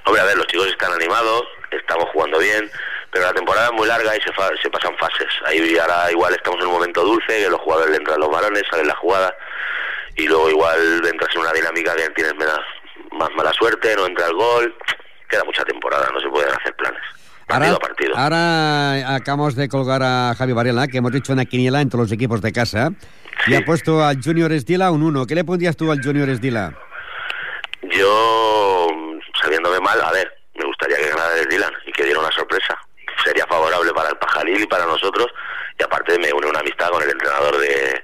[0.06, 2.70] Hombre, a ver, los chicos están animados, estamos jugando bien,
[3.14, 5.28] pero la temporada es muy larga y se, fa- se pasan fases.
[5.46, 8.64] Ahí ahora igual estamos en un momento dulce, que los jugadores le entran los balones,
[8.70, 9.34] salen la jugada,
[10.16, 12.60] y luego igual entras en una dinámica que tienes menos,
[13.12, 14.76] más mala suerte, no entra el gol.
[15.30, 17.02] Queda mucha temporada, no se pueden hacer planes.
[17.48, 18.18] Partido Ahora, a partido.
[18.18, 22.42] ahora acabamos de colgar a Javi Varela, que hemos hecho una quiniela entre los equipos
[22.42, 22.90] de casa,
[23.48, 25.26] y ha puesto al Junior Esdila un 1.
[25.28, 26.74] ¿Qué le pondrías tú al Junior Esdila?
[27.92, 28.88] Yo,
[29.42, 32.78] sabiéndome mal, a ver, me gustaría que ganara el Dylan y que diera una sorpresa.
[33.24, 35.28] Sería favorable para el Pajaril y para nosotros.
[35.80, 38.04] Y aparte me une una amistad con el entrenador de,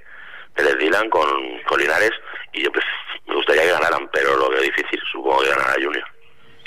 [0.55, 1.27] del Dylan, con,
[1.67, 2.11] con Linares.
[2.53, 2.85] Y yo pues,
[3.27, 4.99] me gustaría que ganaran, pero lo veo difícil.
[5.11, 6.03] Supongo que ganará Junior.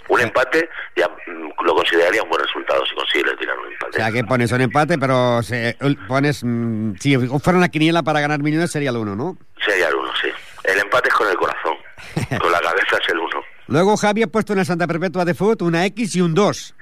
[0.09, 3.71] Un empate ya mm, lo consideraría un buen resultado si consigue el Dylan un O
[3.71, 3.93] empate.
[3.97, 5.77] sea, que pones un empate, pero se,
[6.09, 6.43] pones...
[6.45, 9.39] mm, si fuera una quiniela para ganar millones sería el 1, ¿no?
[9.65, 10.29] Sería el uno, sí.
[10.65, 11.77] El empate es con el corazón.
[12.41, 13.43] con la cabeza es el uno.
[13.69, 16.75] Luego Javi ha puesto en el Santa Perpetua de Foot una X y un 2.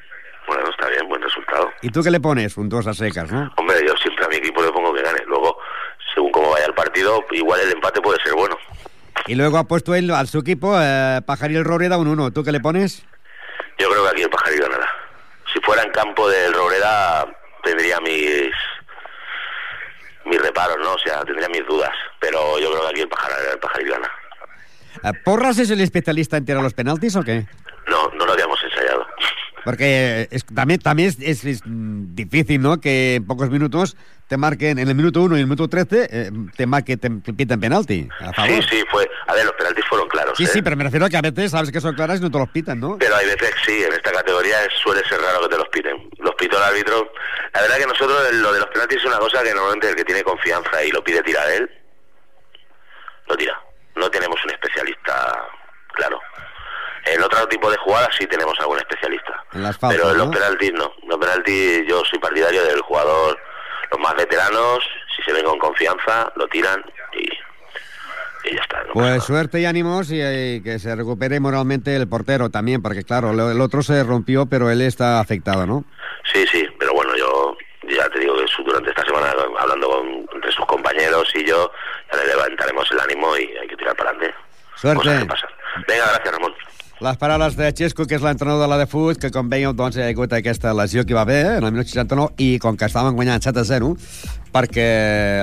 [0.48, 1.69] Bueno, está bien, buen resultado.
[1.82, 2.56] ¿Y tú qué le pones?
[2.56, 3.50] Un 2 a secas, ¿no?
[3.56, 5.20] Hombre, yo siempre a mi equipo le pongo que gane.
[5.26, 5.56] Luego,
[6.14, 8.56] según cómo vaya el partido, igual el empate puede ser bueno.
[9.26, 12.32] Y luego ha puesto él al su equipo eh, Pajaril Roreda un 1.
[12.32, 13.04] ¿Tú qué le pones?
[13.78, 14.88] Yo creo que aquí el Pajaril ganará.
[15.52, 17.26] Si fuera en campo del Robreda,
[17.62, 18.50] tendría mis
[20.26, 20.92] mis reparos, ¿no?
[20.92, 21.90] O sea, tendría mis dudas.
[22.20, 24.10] Pero yo creo que aquí el Pajaril, el Pajaril gana.
[25.04, 27.46] Eh, ¿Porras es el especialista en tirar los penaltis o qué?
[27.86, 28.59] No, no lo habíamos.
[29.64, 32.80] Porque es, también, también es, es- mm, difícil, ¿no?
[32.80, 33.96] Que en pocos minutos
[34.28, 37.32] te marquen, en el minuto 1 y el minuto 13, eh, te marque, te, te
[37.34, 38.08] piten penalti.
[38.20, 38.62] A favor.
[38.62, 39.08] Sí, sí, fue...
[39.26, 40.46] A ver, los penaltis fueron claros, Sí, ¿eh?
[40.46, 42.38] sí, pero me refiero a que a veces sabes que son claras y no te
[42.38, 42.96] los pitan, ¿no?
[42.98, 46.08] Pero hay veces sí, en esta categoría suele ser raro que te los piten.
[46.18, 47.12] Los pitó el árbitro.
[47.52, 50.04] La verdad que nosotros lo de los penaltis es una cosa que normalmente el que
[50.04, 51.68] tiene confianza y lo pide tirar él,
[53.28, 53.60] lo tira.
[53.96, 55.44] No tenemos un especialista,
[55.94, 56.18] claro.
[57.06, 59.42] En otro tipo de jugadas sí tenemos algún especialista.
[59.52, 60.32] En las faltas, Pero en los ¿no?
[60.32, 60.92] penaltis no.
[61.06, 63.38] Los penaltis yo soy partidario del jugador,
[63.90, 64.80] los más veteranos,
[65.16, 67.24] si se ven con confianza, lo tiran y,
[68.48, 68.82] y ya está.
[68.84, 73.02] no Pues suerte y ánimos y, eh, que se recupere moralmente el portero también, porque
[73.04, 75.84] claro, lo- el otro se rompió, pero él está afectado, ¿no?
[76.32, 77.56] Sí, sí, pero bueno, yo
[77.88, 81.72] ya te digo que durante esta semana, hablando con, entre sus compañeros y yo,
[82.12, 84.36] ya le levantaremos el ánimo y hay que tirar para adelante.
[84.76, 85.08] Suerte.
[85.88, 86.54] Venga, gracias, Ramón.
[87.00, 89.96] Les paraules de Xesco, que és l'entrenador de la de Fut, que com veieu doncs,
[89.96, 92.84] hi ha hagut aquesta lesió que va haver en el minut 69 i com que
[92.84, 93.94] estaven guanyant 7 a 0
[94.52, 94.84] perquè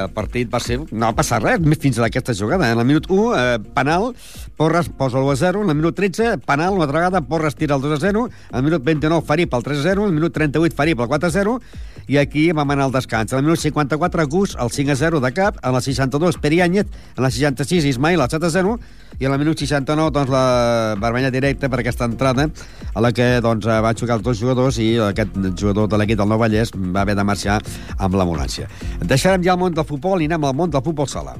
[0.03, 0.77] el partit va ser...
[0.91, 2.69] No va passar res fins a aquesta jugada.
[2.69, 4.11] En el minut 1, eh, penal,
[4.59, 7.73] Porres posa l'1 a 0, en el minut 13, penal, una altra vegada, Porres tira
[7.73, 10.19] el 2 a 0, en el minut 29, Farip el 3 a 0, en el
[10.19, 11.59] minut 38, Farip el 4 a 0,
[12.07, 13.33] i aquí vam anar al descans.
[13.33, 17.21] Al minut 54, Gus, el 5 a 0 de cap, a la 62, Perianyet, a
[17.21, 18.77] la 66, Ismail, el 7 a 0,
[19.19, 22.47] i a la minut 69, doncs, la vermella directa per aquesta entrada,
[22.93, 26.31] a la que doncs, va xocar els dos jugadors i aquest jugador de l'equip del
[26.31, 27.59] Nou Vallès va haver de marxar
[27.97, 28.69] amb l'ambulància.
[29.03, 31.35] Deixarem ja el món del futbol i anem al món del futbol sala.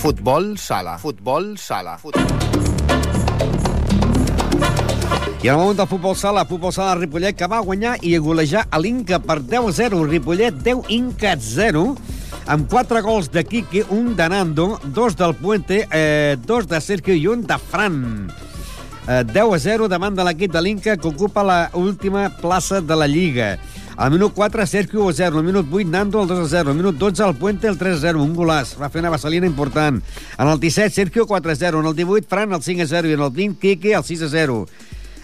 [0.00, 0.96] Futbol sala.
[0.96, 1.98] Futbol sala.
[2.00, 2.59] Futbol.
[5.42, 8.66] I en el moment del futbol sala, futbol sala Ripollet, que va guanyar i golejar
[8.68, 10.02] a l'Inca per 10-0.
[10.04, 11.84] Ripollet 10, Inca 0
[12.52, 17.16] amb quatre gols de Quique, un de Nando, dos del Puente, eh, dos de Sergio
[17.16, 18.28] i un de Fran.
[19.08, 23.00] Eh, 10 a 0 davant de l'equip de l'Inca, que ocupa la última plaça de
[23.00, 23.56] la Lliga.
[23.96, 25.38] Al minut 4, Sergio 1 0.
[25.38, 26.70] Al minut 8, Nando el 2 0.
[26.70, 28.22] Al minut 12, el Puente el 3 0.
[28.22, 28.76] Un golaç.
[28.76, 30.02] Va fer una vassalina important.
[30.38, 31.80] En el 17, Sergio 4 0.
[31.80, 33.08] En el 18, Fran el 5 0.
[33.08, 34.66] I en el 20, Quique el 6 0.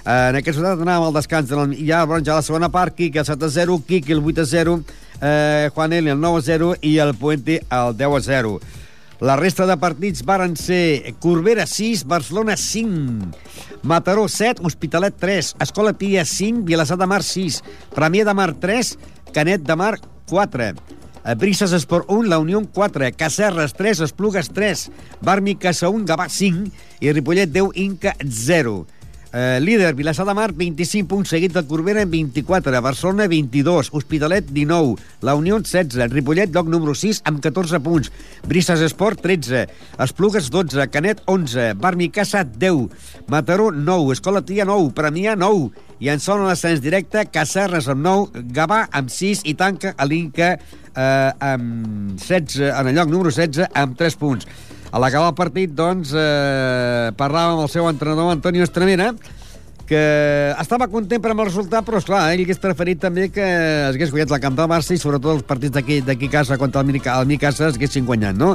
[0.06, 1.50] En aquest resultat anàvem al descans.
[1.50, 4.46] En el, ja, ja a la segona part, Quique el 7 0, Quique el 8
[4.46, 4.80] 0,
[5.20, 8.60] eh, Juan Eli el 9 0 i el Puente el 10 0.
[9.18, 13.32] La resta de partits varen ser Corbera 6, Barcelona 5,
[13.82, 17.62] Mataró 7, Hospitalet 3, Escola Pia 5, Vilassar de Mar 6,
[17.96, 18.98] Premià de Mar 3,
[19.32, 19.96] Canet de Mar
[20.28, 20.74] 4,
[21.34, 24.90] Brises Esport 1, La Unió 4, Cacerres 3, Esplugues 3,
[25.22, 26.68] Barmi Casa 1, Gavà 5
[27.00, 28.84] i Ripollet 10, Inca 0.
[29.38, 34.46] Eh, líder, Vilassar de Mar, 25 punts, seguit del Corbera amb 24, Barcelona 22, Hospitalet
[34.48, 38.08] 19, La Unió 16, Ripollet, lloc número 6 amb 14 punts,
[38.48, 39.66] Brises Esport 13,
[40.00, 45.68] Esplugues 12, Canet 11, Barmi Casa 10, Mataró 9, Escola Tia 9, Premià 9,
[46.00, 50.54] i en zona l'ascens directe, Cacerres amb 9, Gavà amb 6 i tanca a l'Inca
[50.56, 54.48] eh, amb 16, en el lloc número 16 amb 3 punts.
[54.96, 59.10] A l'acabar el partit, doncs, eh, parlàvem amb el seu entrenador, Antonio Estremera,
[59.84, 59.98] que
[60.56, 64.14] estava content per amb el resultat, però, esclar, ell hagués preferit també que es hagués
[64.14, 67.18] guanyat el camp del Barça i sobretot els partits d'aquí d'aquí casa contra el, Minica,
[67.20, 68.54] el Micasa es haguessin guanyat, no?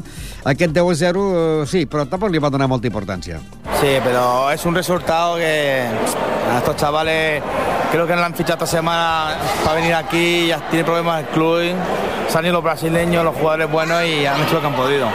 [0.49, 3.37] Aquest 10-0, eh, sí, però tampoc li va donar molta importància.
[3.77, 7.43] Sí, pero es un resultado que a estos chavales
[7.91, 11.27] creo que no lo han fichado esta semana para venir aquí, ya tiene problemas el
[11.27, 11.75] club,
[12.27, 15.07] se han ido los brasileños, los jugadores buenos y han hecho lo que han podido.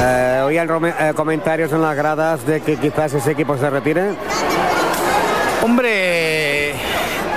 [0.00, 4.10] Eh, oían eh, comentarios en las gradas de que quizás ese equipo se retire.
[5.62, 6.74] Hombre,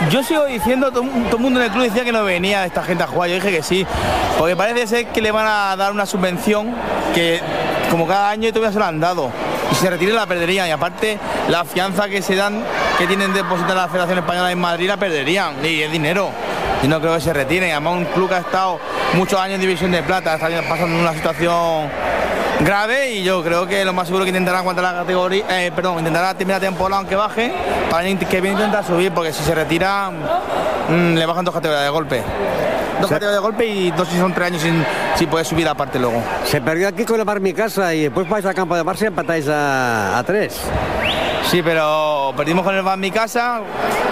[0.09, 3.03] yo sigo diciendo, todo, el mundo en el club decía que no venía esta gente
[3.03, 3.85] a jugar, yo dije que sí,
[4.37, 6.73] porque parece ser que le van a dar una subvención
[7.13, 7.39] que
[7.89, 9.31] como cada año todavía se la han dado.
[9.71, 10.67] Y se retire la perderían.
[10.67, 11.17] Y aparte,
[11.49, 12.63] la fianza que se dan,
[12.97, 15.55] que tienen depositada la Federación Española en Madrid, la perderían.
[15.65, 16.29] Y es dinero.
[16.83, 17.71] Y no creo que se retiren.
[17.71, 18.79] Además, un club que ha estado
[19.13, 21.89] muchos años en División de Plata, está pasando una situación
[22.61, 25.99] grave y yo creo que lo más seguro que intentará aguantar la categoría, eh, perdón,
[25.99, 27.53] intentará terminar la temporada aunque baje,
[27.89, 30.11] para que viene intentar subir, porque si se retira
[30.89, 32.23] mmm, le bajan dos categorías de golpe.
[32.99, 34.83] Dos categorías de golpe y dos si son tres años sin,
[35.15, 36.21] sin poder subir aparte luego.
[36.45, 39.03] Se perdió aquí con el Bar Mi Casa y después vais al campo de Barça
[39.03, 40.59] y empatáis a, a tres.
[41.49, 43.61] Sí, pero perdimos con el Bar Mi Casa,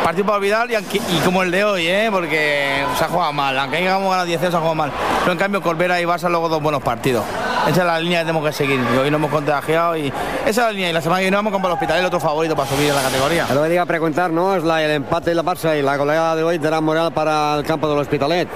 [0.06, 2.10] partido para olvidar y, aquí- y como el de hoy, ¿eh?
[2.12, 3.58] porque se ha jugado mal.
[3.58, 4.92] Aunque hayamos ganado 10 se ha jugado mal.
[5.22, 7.24] Pero en cambio, Corbera y Barça luego dos buenos partidos.
[7.68, 8.80] Esa es la línea que tenemos que seguir.
[8.94, 10.10] Y hoy nos hemos contagiado y
[10.46, 10.90] esa es la línea.
[10.92, 12.96] Y la semana que viene vamos con el hospital, el otro favorito para subir en
[12.96, 13.48] la categoría.
[13.52, 14.56] Lo que diga a preguntar, ¿no?
[14.56, 17.56] Es la, el empate de la Barça y la goleada de hoy dará moral para
[17.56, 18.48] el campo del Hospitalet.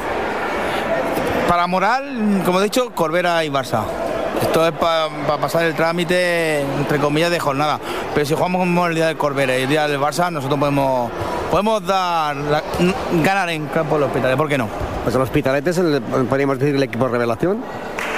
[1.48, 3.82] Para moral, como he dicho, Corbera y Barça.
[4.42, 5.10] Esto es para
[5.42, 7.80] pasar el trámite, entre comillas, de jornada.
[8.14, 11.12] Pero si jugamos como el día del Corbera y el día del Barça, nosotros podemos,
[11.52, 12.64] podemos dar la-
[13.24, 14.38] ganar en campo del hospital.
[14.38, 14.68] ¿Por qué no?
[15.04, 17.60] Pues el Hospitalet es el, podríamos decir, el equipo revelación.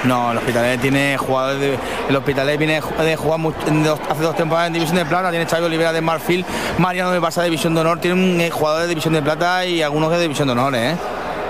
[0.03, 1.77] No, el Hospitalet tiene jugadores de,
[2.09, 5.29] el Hospitalet viene de jugar mucho- en dos- hace dos temporadas en División de Plata,
[5.29, 6.43] tiene Xavi Olivera de Marfil,
[6.79, 9.63] Mariano de Barça de División de Honor, tiene un eh, jugador de División de Plata
[9.65, 10.95] y algunos de División de Honor, ¿eh?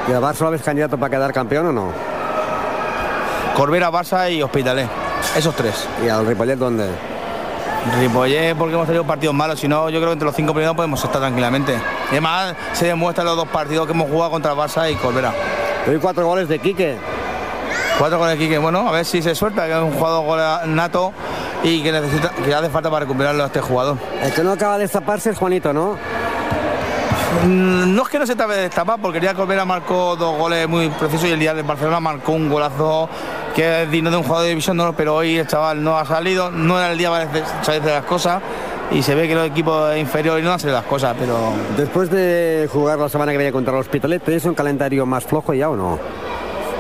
[0.08, 1.92] ¿Y el Barça lo ves candidato para quedar campeón o no?
[3.56, 4.88] Corbera, Barça y Hospitalet.
[5.38, 5.88] Esos tres.
[6.06, 6.88] ¿Y al Ripollet dónde?
[8.00, 10.76] Ripollet porque hemos tenido partidos malos, si no yo creo que entre los cinco primeros
[10.76, 11.74] podemos estar tranquilamente.
[12.10, 15.34] Y además se demuestran los dos partidos que hemos jugado contra el Barça y Corbera.
[15.88, 16.98] Hoy cuatro goles de Quique.
[17.98, 21.12] Cuatro con el Quique, bueno, a ver si se suelta, que es un jugador nato
[21.64, 23.98] y que necesita, que hace falta para recuperarlo a este jugador.
[24.24, 25.98] El que no acaba de destaparse es Juanito, ¿no?
[27.46, 30.16] Mm, No es que no se tape de destapar, porque el día de Corbera marcó
[30.16, 33.10] dos goles muy precisos y el día de Barcelona marcó un golazo
[33.56, 36.06] que es digno de un jugador de división honor, pero hoy el chaval no ha
[36.06, 37.28] salido, no era el día para
[37.64, 38.42] salir de las cosas
[38.92, 43.00] y se ve que los equipos inferiores no hacen las cosas, pero Después de jugar
[43.00, 46.00] la semana que viene contra el Hospitalet, ¿tenéis un calendario más flojo ya o no?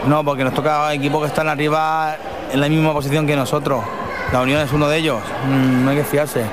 [0.07, 2.15] no, porque nos toca equipos que están arriba
[2.51, 3.83] en la misma posición que nosotros.
[4.33, 6.43] La Unión es uno de ellos, Mm, no hay que fiarse.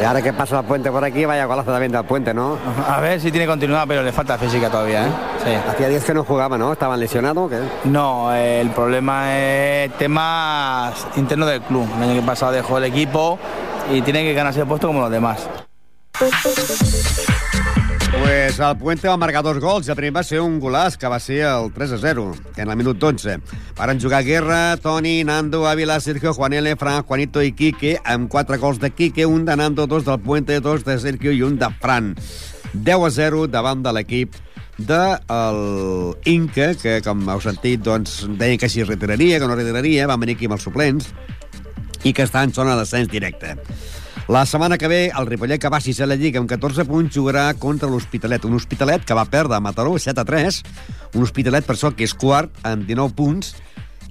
[0.00, 2.56] Y ahora que pasa el puente por aquí, vaya golazo también del puente, ¿no?
[2.86, 5.10] A ver si tiene continuidad, pero le falta física todavía, ¿eh?
[5.44, 5.50] Sí.
[5.70, 6.72] Hacía días que no jugaba, ¿no?
[6.72, 7.58] ¿Estaban lesionados o qué?
[7.84, 11.88] No, eh, el problema es temas internos del club.
[12.00, 13.38] El año pasado dejó el equipo
[13.92, 15.48] y tiene que ganarse el puesto como los demás.
[18.10, 19.88] Pues el Puente va marcar dos gols.
[19.88, 22.24] El primer va ser un golaç, que va ser el 3 a 0,
[22.56, 23.38] en el minut 12.
[23.76, 28.80] Varen jugar Guerra, Toni, Nando, Ávila, Sergio, Juanele, Fran, Juanito i Quique, amb quatre gols
[28.80, 32.14] de Quique, un de Nando, dos del Puente, dos de Sergio i un de Fran.
[32.72, 34.36] 10 a 0 davant de l'equip
[34.78, 40.06] de el Inca, que, com heu sentit, doncs, deia que s'hi retiraria, que no retiraria,
[40.06, 41.12] van venir aquí amb els suplents,
[42.04, 43.56] i que està en zona d'ascens directe.
[44.28, 47.54] La setmana que ve, el Ripollet, que va a la Lliga amb 14 punts, jugarà
[47.54, 48.44] contra l'Hospitalet.
[48.44, 50.58] Un Hospitalet que va perdre a Mataró 7 a 3.
[51.14, 53.54] Un Hospitalet, per això, que és quart, amb 19 punts,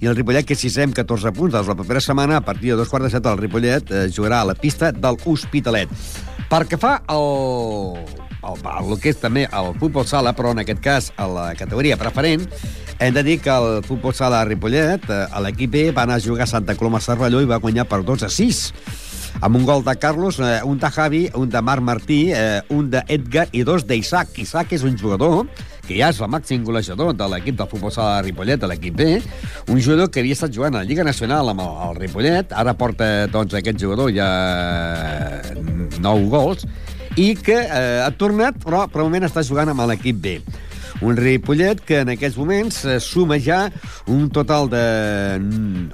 [0.00, 1.54] i el Ripollet, que és sisè amb 14 punts.
[1.54, 4.42] Doncs la propera setmana, a partir de dos quarts de set, el Ripollet eh, jugarà
[4.42, 5.94] a la pista del Hospitalet.
[6.50, 8.02] Per que fa el,
[8.42, 12.00] el, el que és també el futbol sala, però en aquest cas a la categoria
[12.00, 12.42] preferent,
[12.98, 16.26] hem de dir que el futbol sala Ripollet, eh, a l'equip B, va anar a
[16.26, 18.64] jugar a Santa Coloma Cervelló i va guanyar per 2 a 6
[19.40, 22.90] amb un gol de Carlos, eh, un de Javi, un de Marc Martí, eh, un
[22.90, 24.38] d'Edgar i dos d'Isaac.
[24.38, 25.46] Isaac és un jugador
[25.88, 28.96] que ja és el màxim golejador de l'equip del futbol sala de Ripollet, de l'equip
[28.98, 29.22] B,
[29.72, 32.76] un jugador que havia estat jugant a la Lliga Nacional amb el, el Ripollet, ara
[32.76, 34.28] porta doncs, aquest jugador ja
[35.98, 36.68] 9 gols,
[37.16, 40.38] i que eh, ha tornat, però per moment està jugant amb l'equip B.
[41.00, 43.68] Un Ripollet que en aquests moments eh, suma ja
[44.10, 44.84] un total de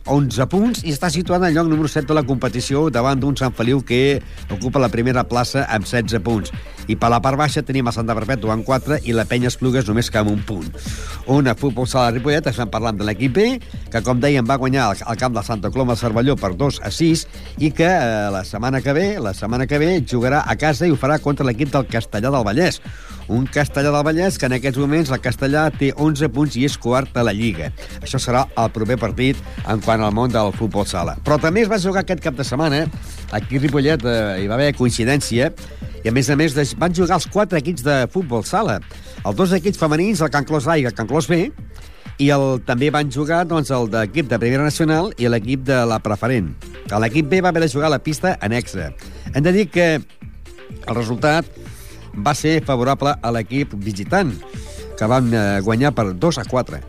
[0.08, 3.36] 11 punts i està situat en el lloc número 7 de la competició davant d'un
[3.36, 6.54] Sant Feliu que ocupa la primera plaça amb 16 punts.
[6.88, 9.86] I per la part baixa tenim a Santa Perpètua amb 4 i la Penya Esplugues
[9.88, 10.68] només que amb un punt.
[11.32, 13.46] Una futbol sala de Ripollet, estem parlant de l'equip B,
[13.92, 17.26] que com dèiem va guanyar al camp de Santa Coloma Cervelló per 2 a 6
[17.64, 20.92] i que eh, la setmana que ve, la setmana que ve jugarà a casa i
[20.92, 22.80] ho farà contra l'equip del Castellà del Vallès.
[23.32, 26.76] Un Castellà del Vallès que en aquests moments el Castellà té 11 punts i és
[26.80, 27.70] quart a la Lliga.
[28.02, 31.16] Això serà el proper partit en quant al món del futbol sala.
[31.24, 32.84] Però també es va jugar aquest cap de setmana,
[33.32, 35.52] aquí a Ripollet eh, hi va haver coincidència,
[36.04, 38.76] i a més a més van jugar els quatre equips de futbol sala.
[39.24, 41.48] Els dos equips femenins, el Can Clos A i el Can Clos B,
[42.20, 45.98] i el, també van jugar doncs, el d'equip de Primera Nacional i l'equip de la
[46.04, 46.52] Preferent.
[47.00, 48.92] L'equip B va haver de jugar a la pista anexa.
[49.32, 51.48] Hem de dir que el resultat
[52.16, 54.32] va ser favorable a l'equip visitant,
[54.98, 56.82] que van eh, guanyar per 2 a 4.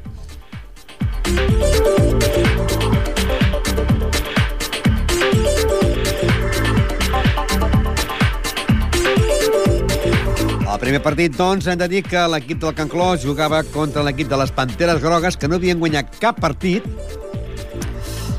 [10.76, 14.28] El primer partit, doncs, hem de dir que l'equip del Can Clos jugava contra l'equip
[14.28, 16.84] de les Panteres Grogues, que no havien guanyat cap partit.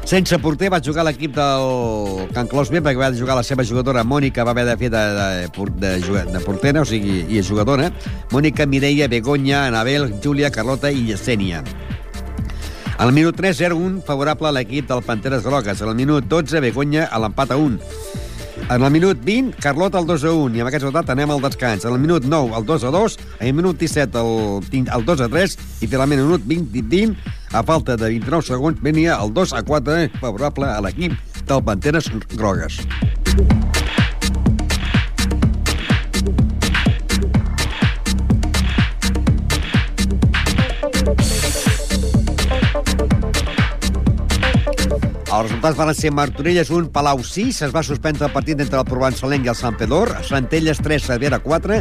[0.07, 4.05] Sense porter va jugar l'equip del Can Clos B, perquè va jugar la seva jugadora
[4.07, 7.49] Mònica, va haver de fer de, de, de, de, de portera, o sigui, i és
[7.49, 7.89] jugadora.
[8.31, 11.65] Mònica, Mireia, Begoña, Anabel, Júlia, Carlota i Yesenia.
[13.03, 15.83] Al minut 3, 0-1, favorable a l'equip del Panteres Grogues.
[15.83, 17.83] Al minut 12, Begoña a l'empat a 1.
[18.71, 21.43] En el minut 20, Carlota el 2 a 1, i amb aquest resultat anem al
[21.43, 21.85] descans.
[21.85, 25.27] En el minut 9, el 2 a 2, en el minut 17, el, el 2
[25.27, 29.17] a 3, i finalment en el minut 20, 20, a falta de 29 segons, venia
[29.17, 31.17] el 2 a 4, favorable a l'equip
[31.49, 32.83] del Panteres Grogues.
[45.27, 48.87] Els resultats van ser Martorelles 1, Palau 6, es va suspendre el partit entre el
[48.87, 51.81] Provençalenc i el Sant Pedor, Centelles 3, Cervera 4,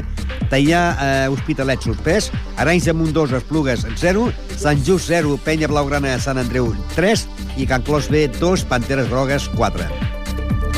[0.49, 4.25] Teià eh, Hospitalet suspès, Arenys de Montós, Esplugues 0,
[4.57, 7.27] Sant Just 0, Penya Blaugrana, Sant Andreu 3
[7.61, 9.85] i Can Clos B 2, Panteres Grogues 4.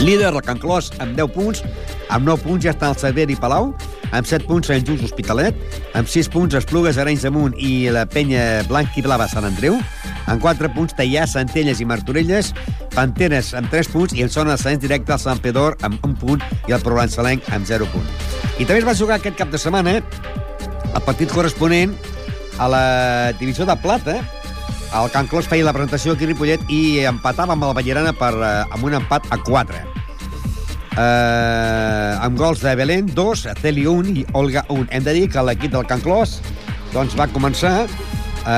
[0.03, 1.63] Líder, el Can Clos, amb 10 punts.
[2.11, 3.71] Amb 9 punts ja estan el Cerver i Palau.
[4.11, 5.55] Amb 7 punts, Sant Just Hospitalet.
[5.95, 9.79] Amb 6 punts, Esplugues, Arenys de Munt i la penya Blanc i Blava, Sant Andreu.
[10.27, 12.53] Amb 4 punts, Teià, Centelles i Martorelles.
[12.95, 16.43] Panteres amb 3 punts i en zona d'ascens directe el Sant Pedor amb 1 punt
[16.67, 18.07] i el Provençalenc amb 0 punt.
[18.57, 19.99] I també es va jugar aquest cap de setmana
[20.97, 21.93] el partit corresponent
[22.57, 22.85] a la
[23.37, 24.17] divisió de plata,
[24.97, 28.33] el Can Clos feia la presentació aquí a Ripollet i empatava amb el Ballerana per,
[28.33, 29.83] eh, amb un empat a 4.
[30.97, 34.87] Eh, amb gols de Belén, 2, Celi 1 i Olga 1.
[34.89, 36.39] Hem de dir que l'equip del Can Clos
[36.93, 37.85] doncs, va començar,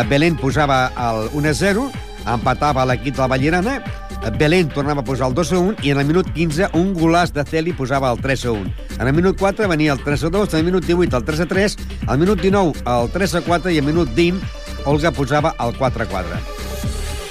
[0.10, 1.88] Belén posava el 1 a 0,
[2.30, 3.80] empatava l'equip de la Ballerana,
[4.20, 6.94] eh, Belén tornava a posar el 2 a 1 i en el minut 15 un
[6.94, 8.74] golàs de Celi posava el 3 a 1.
[9.00, 11.40] En el minut 4 venia el 3 a 2, en el minut 18 el 3
[11.40, 11.78] a 3,
[12.08, 16.04] al minut 19 el 3 a 4 i al minut 20 Olga posava el 4
[16.04, 16.40] a 4.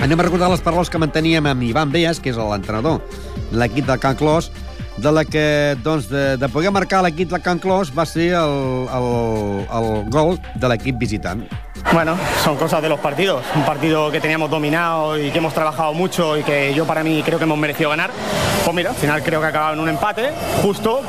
[0.04, 3.00] Anem a recordar les paraules que manteníem amb Ivan Beas, que és l'entrenador
[3.50, 4.50] de l'equip del Can Clos,
[4.98, 8.86] de la que, doncs, de, de poder marcar l'equip de Can Clos va ser el,
[8.94, 9.08] el,
[9.80, 11.46] el gol de l'equip visitant.
[11.92, 13.44] Bueno, son cosas de los partidos.
[13.54, 17.22] Un partido que teníamos dominado y que hemos trabajado mucho y que yo para mí
[17.24, 18.10] creo que hemos merecido ganar.
[18.64, 21.00] Pues mira, al final creo que ha acabado en un empate, justo,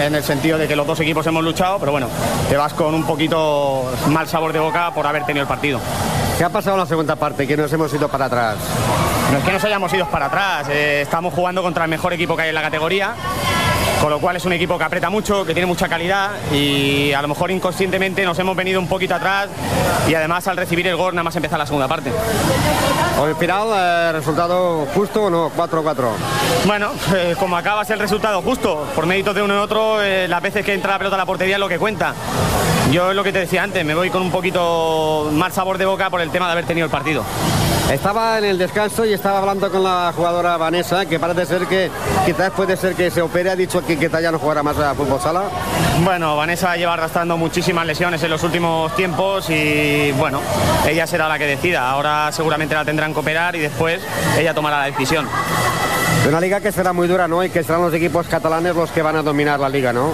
[0.00, 2.08] en el sentido de que los dos equipos hemos luchado, pero bueno,
[2.48, 5.80] te vas con un poquito mal sabor de boca por haber tenido el partido.
[6.38, 7.46] ¿Qué ha pasado en la segunda parte?
[7.46, 8.56] Que nos hemos ido para atrás.
[9.30, 12.36] No es que nos hayamos ido para atrás, eh, estamos jugando contra el mejor equipo
[12.36, 13.14] que hay en la categoría
[14.00, 17.22] con lo cual es un equipo que aprieta mucho, que tiene mucha calidad y a
[17.22, 19.48] lo mejor inconscientemente nos hemos venido un poquito atrás
[20.08, 22.12] y además al recibir el gol nada más empezar la segunda parte.
[23.20, 25.50] Al final, eh, ¿resultado justo o no?
[25.50, 26.08] 4-4.
[26.66, 30.42] Bueno, eh, como acabas el resultado justo, por méritos de uno y otro, eh, las
[30.42, 32.14] veces que entra la pelota a la portería es lo que cuenta.
[32.90, 35.86] Yo es lo que te decía antes, me voy con un poquito mal sabor de
[35.86, 37.24] boca por el tema de haber tenido el partido.
[37.90, 41.90] Estaba en el descanso y estaba hablando con la jugadora Vanessa, que parece ser que
[42.26, 43.50] quizás puede ser que se opere.
[43.50, 45.44] Ha dicho que quizás ya no jugará más a fútbol sala.
[46.02, 50.40] Bueno, Vanessa lleva arrastrando muchísimas lesiones en los últimos tiempos y bueno,
[50.88, 51.88] ella será la que decida.
[51.88, 54.00] Ahora seguramente la tendrán que operar y después
[54.38, 55.28] ella tomará la decisión.
[56.22, 57.44] De una liga que será muy dura, ¿no?
[57.44, 60.12] Y que serán los equipos catalanes los que van a dominar la liga, ¿no?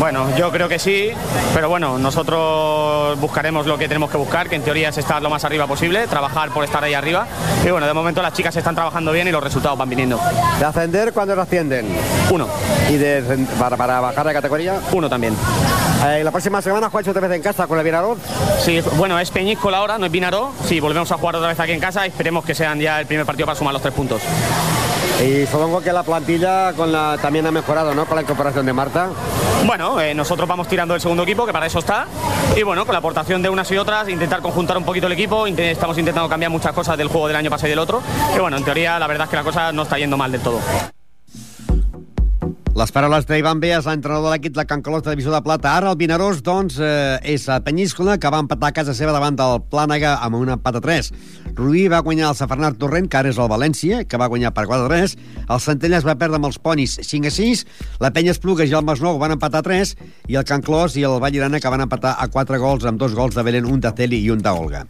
[0.00, 1.10] Bueno, yo creo que sí,
[1.52, 5.28] pero bueno, nosotros buscaremos lo que tenemos que buscar, que en teoría es estar lo
[5.28, 7.26] más arriba posible, trabajar por estar ahí arriba.
[7.62, 10.18] Y bueno, de momento las chicas están trabajando bien y los resultados van viniendo.
[10.58, 11.86] ¿De ascender cuándo lo ascienden?
[12.30, 12.48] Uno.
[12.88, 14.80] ¿Y de, para, para bajar de categoría?
[14.92, 15.36] Uno también.
[16.06, 18.16] Eh, la próxima semana juegas otra vez en casa con el Vinaró.
[18.58, 20.54] Sí, bueno, es Peñíscola ahora, no es Vinaró.
[20.64, 23.06] Sí, volvemos a jugar otra vez aquí en casa y esperemos que sean ya el
[23.06, 24.22] primer partido para sumar los tres puntos.
[25.22, 26.72] Y supongo que la plantilla
[27.20, 28.06] también ha mejorado, ¿no?
[28.06, 29.08] Con la incorporación de Marta.
[29.66, 32.06] Bueno, eh, nosotros vamos tirando el segundo equipo, que para eso está.
[32.56, 35.46] Y bueno, con la aportación de unas y otras, intentar conjuntar un poquito el equipo.
[35.46, 38.02] Estamos intentando cambiar muchas cosas del juego del año pasado y del otro.
[38.32, 40.40] Que bueno, en teoría la verdad es que la cosa no está yendo mal del
[40.40, 40.58] todo.
[42.70, 45.72] Les paraules d'Ivan Beas, l'entrenador de l'equip de Can Colós de Divisió de Plata.
[45.74, 49.34] Ara el Vinaròs, doncs, eh, és a Penyíscola, que va empatar a casa seva davant
[49.34, 51.10] del Plànega amb un empat a 3.
[51.56, 54.68] Rubí va guanyar el Safernat Torrent, que ara és el València, que va guanyar per
[54.70, 55.16] 4 a 3.
[55.50, 57.66] El Centelles va perdre amb els Ponis 5 a 6.
[57.98, 59.96] La Penya Esplugues i el Masnou van empatar a 3.
[60.28, 63.18] I el Can Clos i el Vallirana, que van empatar a 4 gols, amb dos
[63.18, 64.86] gols de Belén, un de Celi i un d'Olga.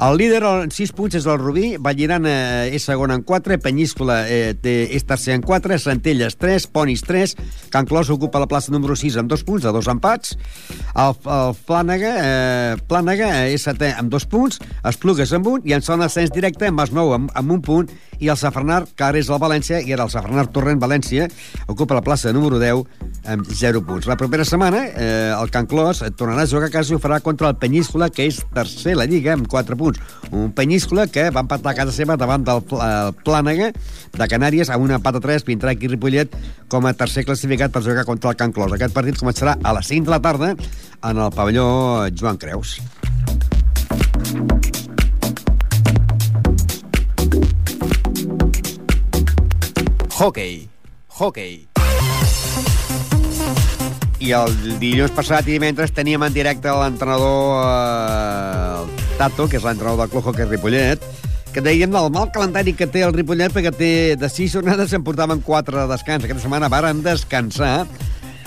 [0.00, 2.30] El líder en 6 punts és el Rubí, Vallirana
[2.66, 7.36] eh, és segon en 4, Penyíscola eh, és tercer en 4, Centelles 3, Ponis 3,
[7.70, 10.34] Can Clos ocupa la plaça número 6 amb 2 punts, de 2 empats,
[10.98, 15.76] el, el Plànega, eh, Plànega eh, és setè amb 2 punts, Esplugues amb 1 i
[15.78, 19.30] en zona ascens directe Masnou amb, amb un punt i el Safranar, que ara és
[19.30, 21.28] el València, i ara el Safranar Torrent València,
[21.70, 22.82] ocupa la plaça número 10
[23.30, 24.10] amb 0 punts.
[24.10, 27.20] La propera setmana, eh, el Can Clos tornarà a jugar a casa i ho farà
[27.22, 29.83] contra el Penyíscola, que és tercer la Lliga, amb 4 punts.
[30.32, 33.70] Un Penyíscola que va empatar a casa seva davant del Pl- eh, Plànega
[34.14, 36.34] de Canàries amb un empat a 3, vindrà aquí Ripollet
[36.68, 38.72] com a tercer classificat per jugar contra el Can Clos.
[38.72, 42.78] Aquest partit començarà a les 5 de la tarda en el pavelló Joan Creus.
[50.18, 50.68] Hockey.
[51.18, 51.66] Hockey.
[54.24, 60.00] I el dilluns passat i divendres teníem en directe l'entrenador eh, Tato, que és l'entrenador
[60.02, 61.02] del Club Hockey Ripollet,
[61.54, 65.04] que dèiem del mal calendari que té el Ripollet perquè té de sis jornades en
[65.06, 66.24] portaven quatre de descans.
[66.26, 67.86] Aquesta setmana varen descansar,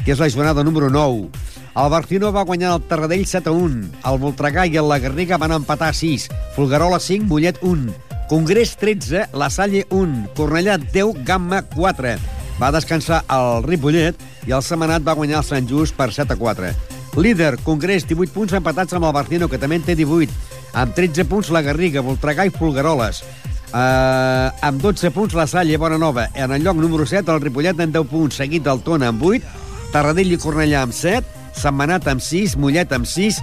[0.03, 1.29] que és la jornada número 9.
[1.77, 3.83] El Barcino va guanyar el Terradell 7 a 1.
[4.11, 6.27] El Voltregà i el La Garriga van empatar a 6.
[6.57, 7.93] Fulgarola 5, Mollet 1.
[8.27, 10.33] Congrés 13, La Salle 1.
[10.35, 12.17] Cornellà 10, Gamma 4.
[12.59, 16.39] Va descansar el Ripollet i el Semanat va guanyar el Sant Just per 7 a
[16.41, 16.73] 4.
[17.17, 20.56] Líder, Congrés, 18 punts empatats amb el Barcino, que també en té 18.
[20.73, 23.23] Amb 13 punts la Garriga, Voltregà i Fulgaroles.
[23.67, 26.29] Uh, amb 12 punts la Salle, Bona Nova.
[26.35, 29.43] En el lloc número 7, el Ripollet amb 10 punts, seguit del Tona amb 8,
[29.91, 33.41] Tarradell i Cornellà amb 7, Setmanat amb 6, Mollet amb 6,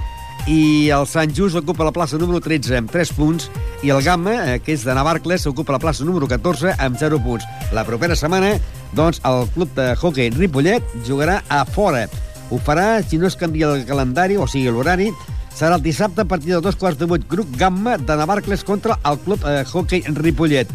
[0.50, 3.48] i el Sant Just ocupa la plaça número 13 amb 3 punts
[3.84, 7.20] i el Gamma, eh, que és de Navarcles, ocupa la plaça número 14 amb 0
[7.24, 7.46] punts.
[7.72, 8.54] La propera setmana,
[8.92, 12.06] doncs, el club de hockey Ripollet jugarà a fora.
[12.50, 15.10] Ho farà, si no es canvia el calendari, o sigui, l'horari,
[15.54, 18.98] serà el dissabte a partir de dos quarts de vuit, grup Gamma de Navarcles contra
[19.04, 20.68] el club eh, hockey Ripollet.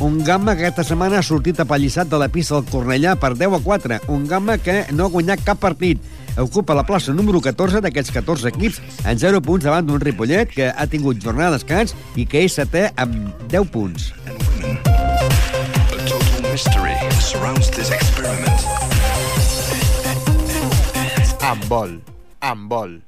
[0.00, 3.56] Un Gamma que aquesta setmana ha sortit apallissat de la pista del Cornellà per 10
[3.56, 4.00] a 4.
[4.12, 6.02] Un Gamma que no ha guanyat cap partit.
[6.36, 10.68] Ocupa la plaça número 14 d'aquests 14 equips en 0 punts davant d'un Ripollet que
[10.68, 14.12] ha tingut jornada de descans i que és setè amb 10 punts.
[21.40, 22.00] Amb vol.
[22.44, 23.05] Amb vol.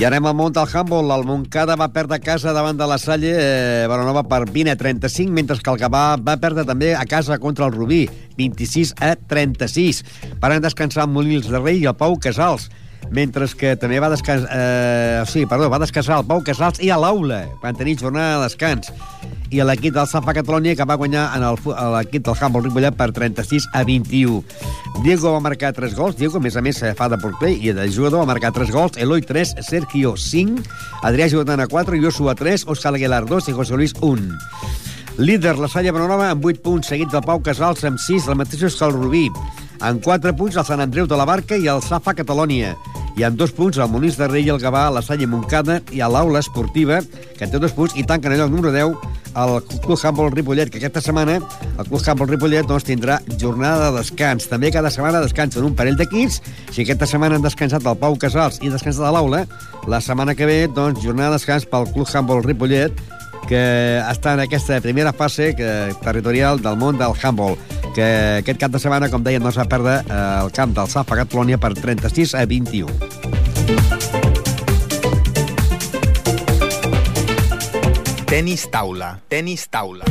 [0.00, 1.10] I anem al món del handball.
[1.14, 5.32] El Montcada va perdre casa davant de la Salle eh, Baronova per 20 a 35,
[5.32, 8.06] mentre que el Gavà va perdre també a casa contra el Rubí,
[8.38, 10.02] 26 a 36.
[10.40, 12.70] Van descansar el Molins de Rei i el Pau Casals
[13.10, 14.48] mentre que també va descansar...
[14.52, 17.44] Eh, sí, perdó, va descansar el Pau Casals i a l'Aula.
[17.62, 18.92] Van tenir jornada de descans.
[19.52, 21.44] I l'equip del Safa Catalunya que va guanyar en
[21.96, 24.40] l'equip del Humboldt Ripollet per 36 a 21.
[25.02, 26.16] Diego va marcar 3 gols.
[26.16, 28.72] Diego, a més a més, eh, fa de porter i de jugador va marcar 3
[28.72, 28.96] gols.
[28.96, 30.62] Eloi 3, Sergio 5,
[31.02, 34.38] Adrià Jordana 4, Joshua 3, Òscar Aguilar 2 i José Luis 1.
[35.18, 38.64] Líder, la Salla Bonanova amb 8 punts, seguit del Pau Casals amb 6, el mateix
[38.64, 39.26] que el Rubí.
[39.82, 42.76] En 4 punts, el Sant Andreu de la Barca i el Safa Catalònia.
[43.18, 45.98] I amb 2 punts, el Molins de Rei i el Gavà, la Salle Montcada i
[45.98, 47.00] l'Aula Esportiva,
[47.36, 48.94] que en té 2 punts, i tanquen el número 10
[49.42, 53.98] el Club Handball Ripollet, que aquesta setmana el Club Handball Ripollet doncs, tindrà jornada de
[53.98, 54.46] descans.
[54.48, 56.38] També cada setmana descansen un parell d'equips.
[56.70, 59.46] Si aquesta setmana han descansat el Pau Casals i descansat a l'Aula,
[59.88, 63.02] la setmana que ve, doncs, jornada de descans pel Club Handball Ripollet,
[63.48, 63.62] que
[64.06, 65.68] està en aquesta primera fase que,
[66.04, 67.56] territorial del món del handball
[67.92, 68.06] que
[68.40, 71.58] aquest cap de setmana, com deien, no s'ha perdre eh, el camp del Safa Catalunya
[71.60, 72.88] per 36 a 21.
[78.32, 80.06] Tenis taula, tenis taula.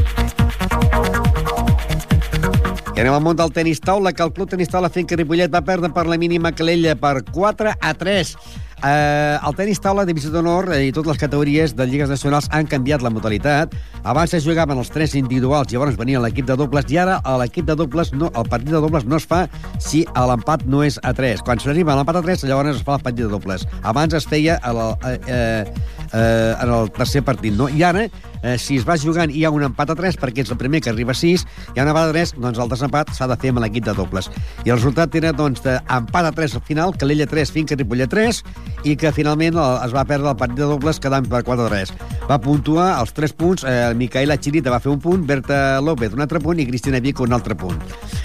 [2.91, 5.63] I anem al món del tenis taula, que el Club Tenis Taula Finca Ripollet va
[5.65, 8.35] perdre per la mínima calella per 4 a 3.
[8.81, 12.65] Eh, el tenis taula, divisió d'honor eh, i totes les categories de lligues nacionals han
[12.69, 13.75] canviat la modalitat.
[14.01, 17.67] Abans es jugaven els tres individuals, llavors venia l'equip de dobles, i ara a l'equip
[17.69, 19.43] de dobles, no, el partit de dobles no es fa
[19.77, 21.45] si l'empat no és a 3.
[21.45, 23.67] Quan s'arriba a l'empat a 3, llavors es fa el partit de dobles.
[23.83, 27.69] Abans es feia la, eh, eh, eh, en el tercer partit, no?
[27.69, 28.07] I ara,
[28.43, 30.59] eh, si es va jugant i hi ha un empat a 3, perquè és el
[30.59, 31.45] primer que arriba a 6,
[31.75, 33.95] hi ha un empat a 3, doncs el desempat s'ha de fer amb l'equip de
[33.97, 34.29] dobles.
[34.65, 38.41] I el resultat era, doncs, d'empat a 3 al final, Calella 3, Finca Ripollet 3,
[38.83, 41.93] i que finalment es va perdre el partit de dobles quedant per 4 a 3.
[42.29, 46.21] Va puntuar els 3 punts, eh, Micaela Chirita va fer un punt, Berta López un
[46.21, 47.77] altre punt i Cristina Vico un altre punt.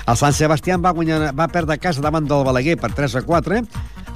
[0.07, 3.22] El Sant Sebastián va, guanyar, va perdre a casa davant del Balaguer per 3 a
[3.26, 3.62] 4,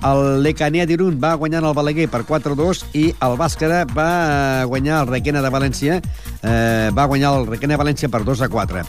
[0.07, 5.03] el Lecanea d'Irun va guanyar el Balaguer per 4-2 i el Bàscara va eh, guanyar
[5.03, 8.85] el Requena de València eh, va guanyar el Requena de València per 2 a 4.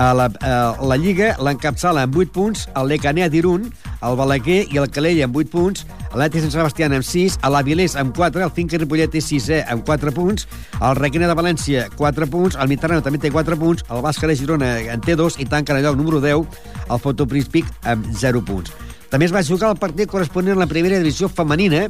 [0.00, 3.68] A la, a la Lliga l'encapçala amb 8 punts el Lecanea d'Irun,
[4.00, 5.86] el Balaguer i el Calella amb 8 punts,
[6.18, 9.86] l'Eti Sant Sebastián amb 6, el Avilés amb 4, el Finca Ripollet és 6è amb
[9.86, 10.48] 4 punts,
[10.80, 14.78] el Requena de València 4 punts, el Mitrano també té 4 punts, el Bàscara Girona
[14.94, 18.89] en té 2 i tanca en el lloc número 10 el Fotopríspic amb 0 punts.
[19.10, 21.88] També es va jugar el partit corresponent a la primera divisió femenina,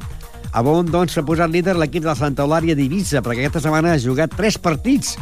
[0.51, 3.93] a on doncs, s'ha posat líder l'equip de la Santa Eulària d'Eivissa, perquè aquesta setmana
[3.95, 5.15] ha jugat tres partits.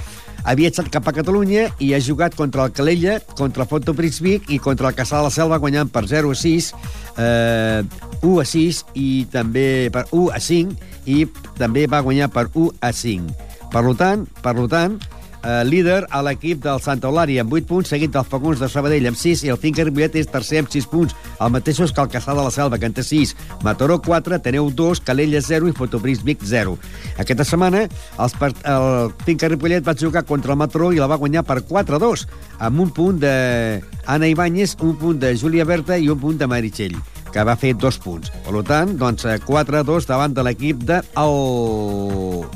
[0.46, 4.46] Ha viatjat cap a Catalunya i ha jugat contra el Calella, contra el Foto Prisvic
[4.48, 6.70] i contra el Caçà de la Selva, guanyant per 0 a 6,
[7.18, 7.82] eh,
[8.22, 10.78] 1 a 6 i també per 1 a 5
[11.10, 11.26] i
[11.58, 13.34] també va guanyar per 1 a 5.
[13.74, 14.96] Per tant, per tant,
[15.42, 19.08] eh, líder a l'equip del Santa Eulària amb 8 punts, seguit del Faguns de Sabadell
[19.10, 22.10] amb 6 i el Finca Ripollet és tercer amb 6 punts, el mateixos que el
[22.12, 23.34] Caçà de la Selva, que en té 6.
[23.66, 26.76] Mataró 4, Teneu 2, Calella 0 i Fotopris Vic 0.
[27.18, 28.58] Aquesta setmana els part...
[28.64, 32.26] el Finca Ripollet va jugar contra el Mataró i la va guanyar per 4-2,
[32.58, 36.48] amb un punt de Anna Ibáñez, un punt de Júlia Berta i un punt de
[36.50, 36.96] Meritxell
[37.32, 38.32] que va fer dos punts.
[38.44, 42.46] Per tant, doncs, 4-2 davant de l'equip de el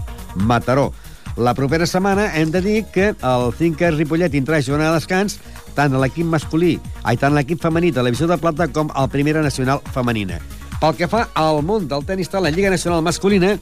[0.49, 0.91] Mataró.
[1.37, 5.39] La propera setmana hem de dir que el Finca Ripollet tindrà jornada de descans
[5.73, 6.75] tant a l'equip masculí,
[7.09, 10.37] ai, tant l'equip femení de la divisió de plata com al Primera Nacional Femenina.
[10.83, 13.55] Pel que fa al món del tenis de la Lliga Nacional Masculina,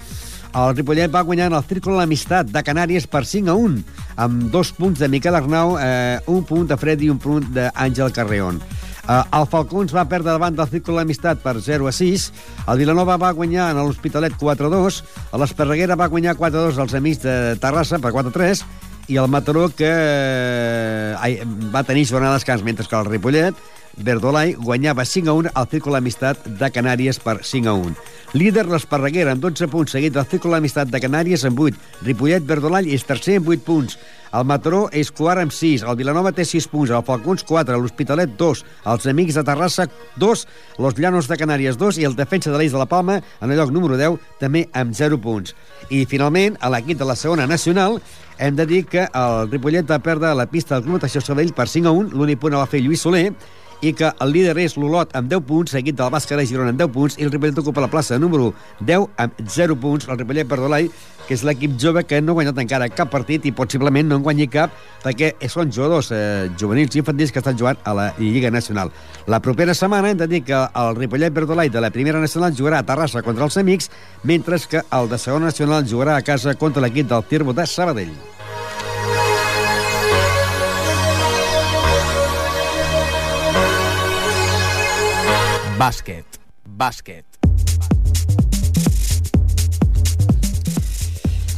[0.51, 3.83] el Ripollet va guanyar el Círculo de l'Amistat de Canàries per 5 a 1,
[4.25, 8.11] amb dos punts de Miquel Arnau, eh, un punt de Fred i un punt d'Àngel
[8.17, 8.59] Carreón.
[9.01, 12.27] Uh, el Falcons va perdre davant del Círculo de l'Amistat per 0 a 6,
[12.69, 15.01] el Vilanova va guanyar en l'Hospitalet 4 a 2,
[15.41, 18.63] l'Esparreguera va guanyar 4 a 2 als Amics de Terrassa per 4 a 3,
[19.11, 21.45] i el Mataró que eh,
[21.75, 23.57] va tenir jornada de descans, mentre que el Ripollet
[24.05, 27.95] Verdolai guanyava 5 a 1 al Círculo d'Amistat de Canàries per 5 a 1.
[28.41, 31.77] Líder l'Esparreguera amb 12 punts, seguit del Círculo d'Amistat de Canàries amb 8.
[32.07, 33.99] Ripollet Verdolai és tercer amb 8 punts.
[34.31, 38.37] El Mataró és quart amb 6, el Vilanova té 6 punts, el Falcons 4, l'Hospitalet
[38.39, 39.89] 2, els Amics de Terrassa
[40.23, 40.45] 2,
[40.79, 43.59] los Llanos de Canàries 2 i el defensa de l'Eix de la Palma, en el
[43.59, 45.57] lloc número 10, també amb 0 punts.
[45.91, 47.99] I finalment, a l'equip de la segona nacional,
[48.39, 51.67] hem de dir que el Ripollet va perdre la pista del Club Natació Sabell per
[51.67, 53.33] 5 a 1, l'únic punt el va fer Lluís Soler,
[53.81, 56.81] i que el líder és l'Olot amb 10 punts, seguit del Bàsquet de Girona amb
[56.81, 60.09] 10 punts, i el Ripollet ocupa la plaça número 10 amb 0 punts.
[60.09, 60.91] El Ripollet Verdolai,
[61.27, 64.25] que és l'equip jove que no ha guanyat encara cap partit i possiblement no en
[64.27, 64.75] guanyi cap
[65.05, 68.93] perquè són jugadors eh, juvenils i infantils que estan jugant a la Lliga Nacional.
[69.31, 72.83] La propera setmana hem de dir que el Ripollet Verdolai de la Primera Nacional jugarà
[72.83, 73.91] a Terrassa contra els amics,
[74.25, 78.13] mentre que el de Segona Nacional jugarà a casa contra l'equip del Tirbo de Sabadell.
[85.81, 86.37] Bàsquet.
[86.77, 87.25] Bàsquet.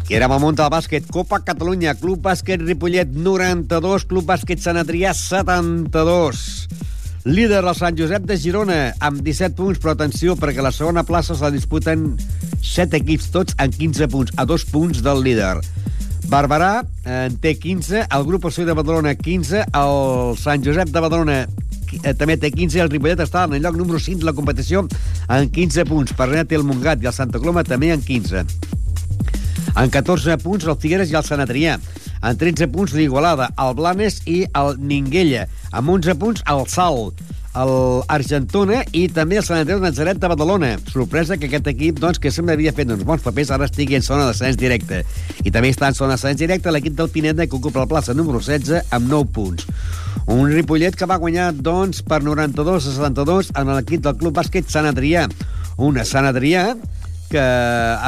[0.07, 1.09] I érem al món del bàsquet.
[1.11, 6.45] Copa Catalunya, Club Bàsquet Ripollet 92, Club Bàsquet Sant Adrià 72.
[7.27, 11.35] Líder el Sant Josep de Girona amb 17 punts, però atenció, perquè la segona plaça
[11.35, 12.12] se la disputen
[12.62, 15.57] 7 equips, tots amb 15 punts, a dos punts del líder.
[16.31, 21.03] Barberà eh, en té 15, el grup Ossoi de Badalona 15, el Sant Josep de
[21.03, 21.41] Badalona
[22.03, 24.36] eh, també té 15 i el Ripollet està en el lloc número 5 de la
[24.36, 24.86] competició
[25.28, 26.14] amb 15 punts.
[26.18, 28.47] Parrenet té el Montgat i el Santa Coloma també en 15.
[29.72, 31.78] En 14 punts el Figueres i el Sant Adrià.
[32.22, 35.47] En 13 punts l'Igualada, el Blanes i el Ninguella.
[35.72, 37.18] Amb 11 punts el Salt,
[37.59, 40.72] el Argentona i també el Sant Andreu de Nazaret de Badalona.
[40.92, 44.07] Sorpresa que aquest equip, doncs, que sempre havia fet uns bons papers, ara estigui en
[44.07, 45.03] zona d'ascens directe.
[45.44, 48.40] I també està en zona d'ascens directe l'equip del Pineda, que ocupa la plaça número
[48.40, 49.68] 16 amb 9 punts.
[50.32, 54.72] Un Ripollet que va guanyar, doncs, per 92 a 72 en l'equip del Club Bàsquet
[54.72, 55.28] Sant Adrià.
[55.76, 56.70] Una Sant Adrià
[57.33, 57.45] que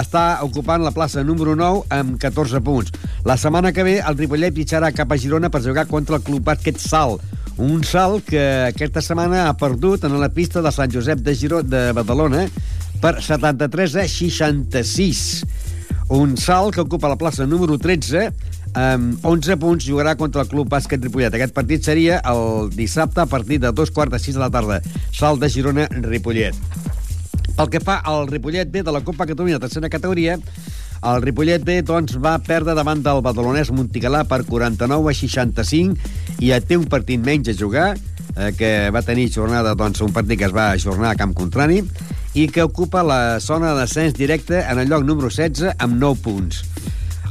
[0.00, 2.92] està ocupant la plaça número 9 amb 14 punts.
[3.24, 6.44] La setmana que ve el Ripollet pitjarà cap a Girona per jugar contra el Club
[6.44, 7.24] Bàsquet Salt.
[7.56, 11.62] Un salt que aquesta setmana ha perdut en la pista de Sant Josep de Giró
[11.62, 12.48] de Badalona
[13.00, 15.22] per 73 a 66.
[16.14, 18.26] Un salt que ocupa la plaça número 13
[18.74, 21.38] amb 11 punts jugarà contra el Club Bàsquet Ripollet.
[21.38, 24.82] Aquest partit seria el dissabte a partir de dos quarts de sis de la tarda.
[25.14, 26.58] Salt de Girona, Ripollet.
[27.54, 30.34] Pel que fa al Ripollet B de la Copa Catalunya tercera categoria,
[31.04, 36.50] el Ripollet B doncs, va perdre davant del badalonès Montigalà per 49 a 65 i
[36.50, 37.92] ja té un partit menys a jugar,
[38.34, 41.82] eh, que va tenir jornada, doncs, un partit que es va ajornar a camp contrari
[42.34, 46.64] i que ocupa la zona d'ascens directe en el lloc número 16 amb 9 punts.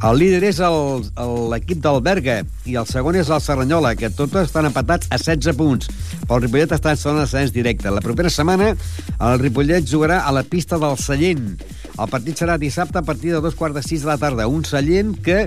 [0.03, 2.33] El líder és l'equip del Berga
[2.67, 5.87] i el segon és el Serranyola, que tots estan empatats a 16 punts.
[6.25, 7.87] Però el Ripollet està en zona d'ascens directe.
[7.87, 11.53] La propera setmana el Ripollet jugarà a la pista del Sallent.
[11.93, 14.49] El partit serà dissabte a partir de dos quarts de sis de la tarda.
[14.51, 15.45] Un Sallent que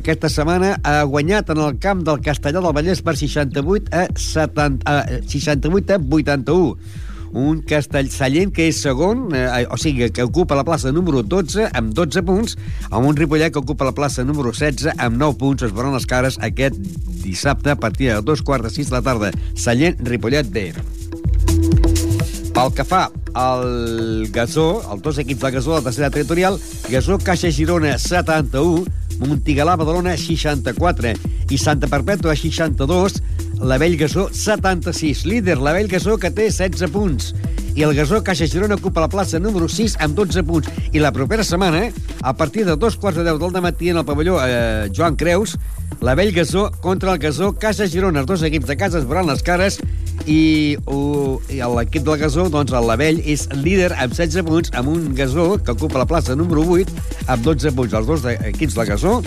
[0.00, 4.88] aquesta setmana ha guanyat en el camp del Castellà del Vallès per 68 a, 70,
[4.88, 10.64] a 68 a 81 un Castellsallent que és segon, eh, o sigui, que ocupa la
[10.64, 12.58] plaça número 12 amb 12 punts,
[12.90, 15.62] amb un Ripollet que ocupa la plaça número 16 amb 9 punts.
[15.62, 16.78] Es veuran les cares aquest
[17.22, 19.32] dissabte a partir de dos quarts de sis de la tarda.
[19.54, 20.72] Sallent, Ripollet B.
[22.58, 23.04] Pel que fa
[23.38, 26.56] al Gasó, els dos equips del Gasó de la tercera territorial,
[26.90, 28.82] Gasó Caixa Girona 71,
[29.20, 31.12] Montigalà Badalona 64
[31.54, 33.20] i Santa Perpètua 62,
[33.62, 35.22] la Vell Gasó 76.
[35.30, 37.30] Líder, la Vell Gasó que té 16 punts.
[37.78, 40.66] I el Gasó Caixa Girona ocupa la plaça número 6 amb 12 punts.
[40.90, 41.84] I la propera setmana,
[42.26, 45.54] a partir de dos quarts de deu del matí en el pavelló eh, Joan Creus,
[46.00, 48.24] la Vell Gasó contra el Gasó Caixa Girona.
[48.24, 49.78] Els dos equips de casa es veuran les cares
[50.26, 54.90] i, uh, i l'equip del Gasó, doncs el Lavell, és líder amb 16 punts, amb
[54.90, 57.94] un Gasó que ocupa la plaça número 8 amb 12 punts.
[57.94, 59.20] Els dos equips del Gasó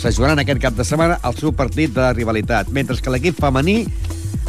[0.00, 3.82] se jugaran aquest cap de setmana el seu partit de rivalitat, mentre que l'equip femení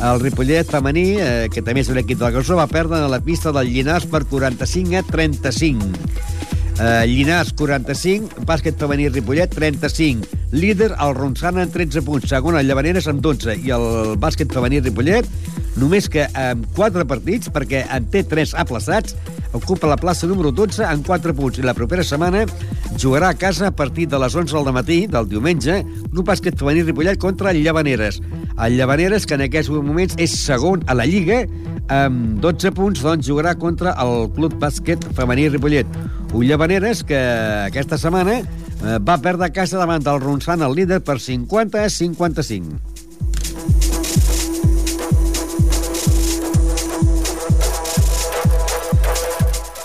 [0.02, 3.20] el Ripollet femení, eh, que també és un equip del Gasó, va perdre a la
[3.22, 5.92] pista del Llinars per 45 a 35.
[6.82, 10.26] Eh, Llinars, 45, bàsquet femení Ripollet, 35.
[10.52, 12.30] Líder, el Ronçana, amb 13 punts.
[12.32, 13.60] Segon, el Llavaneres, amb 12.
[13.62, 15.30] I el bàsquet femení Ripollet,
[15.80, 19.16] només que amb 4 partits, perquè en té 3 aplaçats,
[19.54, 21.60] ocupa la plaça número 12 amb 4 punts.
[21.60, 22.46] I la propera setmana
[22.98, 26.84] jugarà a casa a partir de les 11 del matí del diumenge, grup bàsquet femení
[26.88, 28.22] Ripollet contra el Llavaneres.
[28.62, 31.46] El Llavaneres, que en aquests moments és segon a la Lliga,
[31.92, 35.88] amb 12 punts, doncs jugarà contra el Club Bàsquet Femení Ripollet.
[36.32, 37.20] Un Llavaneres que
[37.66, 41.90] aquesta setmana eh, va perdre a casa davant del Ronçana, el líder, per 50 a
[41.90, 42.91] 55.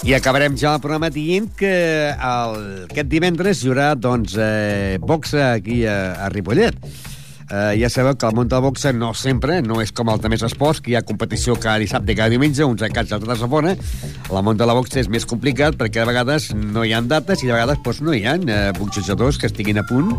[0.06, 1.70] I acabarem ja el programa dient que
[2.14, 2.52] el,
[2.84, 6.78] aquest divendres hi haurà doncs, eh, boxa aquí a, a Ripollet.
[7.50, 10.30] Eh, ja sabeu que el món del boxa no sempre, no és com el de
[10.30, 13.42] més esports, que hi ha competició cada dissabte i cada diumenge, uns a casa altres
[13.42, 13.74] a fora.
[14.30, 17.42] El món de la boxa és més complicat perquè de vegades no hi ha dates
[17.42, 20.14] i de vegades doncs, no hi ha eh, boxejadors que estiguin a punt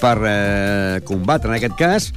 [0.00, 1.52] per eh, combatre.
[1.52, 2.12] En aquest cas,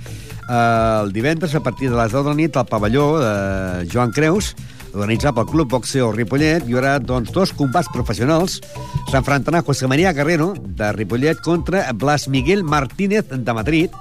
[0.48, 4.16] eh, el divendres a partir de les 10 de la nit al pavelló de Joan
[4.16, 4.56] Creus,
[4.94, 8.60] organitzat pel Club Boxeo Ripollet, hi haurà doncs, dos combats professionals.
[9.12, 13.96] S'enfrontarà José María Guerrero, de Ripollet, contra Blas Miguel Martínez, de Madrid,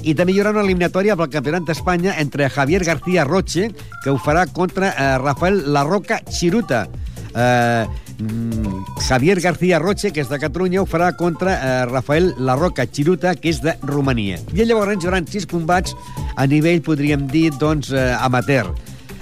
[0.00, 3.68] i també hi haurà una eliminatòria pel Campionat d'Espanya entre Javier García Roche,
[4.02, 6.86] que ho farà contra eh, Rafael Larroca Chiruta.
[7.34, 7.86] Eh,
[8.18, 13.34] mm, Javier García Roche, que és de Catalunya, ho farà contra eh, Rafael Larroca Chiruta,
[13.36, 14.40] que és de Romania.
[14.56, 15.92] I llavors hi haurà sis combats
[16.36, 18.72] a nivell, podríem dir, doncs, eh, amateur.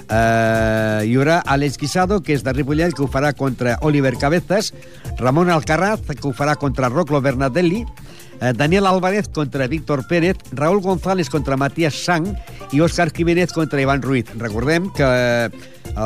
[0.08, 4.72] Uh, hi haurà Alex Guisado, que és de Ripollet, que ho farà contra Oliver Cabezas,
[5.18, 10.80] Ramon Alcaraz, que ho farà contra Roclo Bernadelli, uh, Daniel Álvarez contra Víctor Pérez, Raúl
[10.80, 12.24] González contra Matías Sang
[12.72, 14.32] i Òscar Jiménez contra Ivan Ruiz.
[14.40, 15.52] Recordem que uh,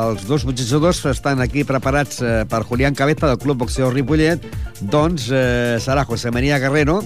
[0.03, 4.43] els dos boxejadors estan aquí preparats uh, per Julián Cabeza del Club Boxeo Ripollet,
[4.81, 6.99] doncs uh, serà José María Guerrero,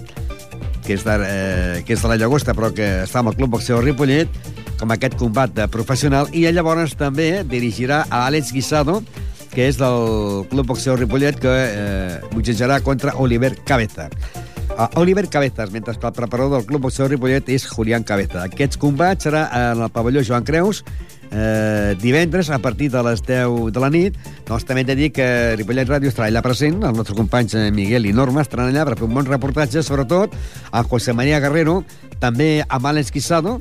[0.88, 3.58] que és, de, eh, que és de la Llagosta, però que està amb el Club
[3.58, 4.32] Boxeo Ripollet,
[4.80, 9.02] com aquest combat de professional, i llavors també dirigirà a Àlex Guisado,
[9.54, 14.10] que és del Club Boxeo Ripollet, que eh, boxejarà contra Oliver Cabeza.
[14.78, 18.44] Uh, Oliver Cabezas, mentre que el preparador del Club Boxeo Ripollet és Julián Cabeza.
[18.46, 20.84] Aquests combats serà en el pavelló Joan Creus,
[21.32, 24.18] eh, divendres a partir de les 10 de la nit.
[24.46, 27.72] Doncs també hem de dir que Ripollet Ràdio estarà allà present, els nostres companys eh,
[27.72, 30.36] Miguel i Norma estaran allà per fer un bon reportatge, sobretot
[30.72, 31.82] a José María Guerrero,
[32.22, 33.58] també amb Àlex Quisado,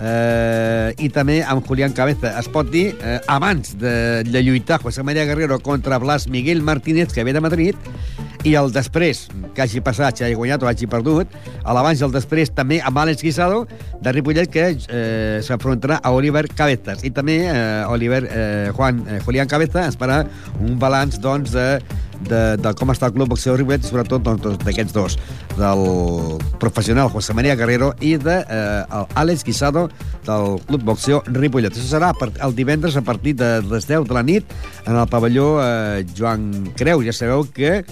[0.00, 2.32] eh, i també amb Julián Cabeza.
[2.40, 7.12] Es pot dir, eh, abans de, de lluitar José María Guerrero contra Blas Miguel Martínez,
[7.12, 7.76] que ve de Madrid,
[8.44, 12.06] i el després, que hagi passat, si hagi guanyat o hagi perdut, a l'abans i
[12.06, 13.66] el després també amb Àlex Guisado,
[14.00, 17.04] de Ripollet, que eh, s'enfrontarà a Oliver Cabezas.
[17.04, 20.22] I també eh, Oliver, eh, Juan, eh, Julián Cabeza ens farà
[20.60, 21.66] un balanç, doncs, de,
[22.28, 25.16] de, de com està el club boxeo Ripollet, sobretot doncs, d'aquests dos,
[25.58, 25.84] del
[26.62, 29.88] professional José María Guerrero i de eh, Àlex Guisado
[30.26, 31.76] del club boxeo Ripollet.
[31.76, 32.12] Això serà
[32.44, 36.72] el divendres a partir de les 10 de la nit en el pavelló eh, Joan
[36.76, 37.04] Creu.
[37.04, 37.82] Ja sabeu que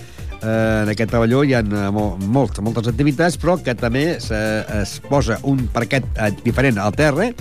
[0.42, 4.38] en aquest pavelló hi ha eh, mo moltes, moltes activitats, però que també se,
[4.80, 7.32] es posa un parquet eh, diferent al terra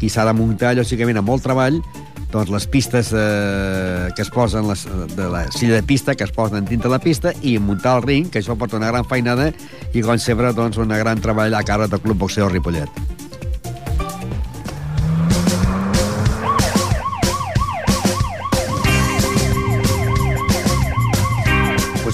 [0.00, 1.80] i s'ha de muntar, lògicament, amb molt treball,
[2.32, 4.86] doncs les pistes eh, que es posen, les,
[5.16, 8.30] de la silla de pista, que es posen dintre la pista, i muntar el ring,
[8.30, 9.52] que això porta una gran feinada,
[9.94, 13.25] i com sempre, doncs, un gran treball a càrrec del Club Boxeo Ripollet.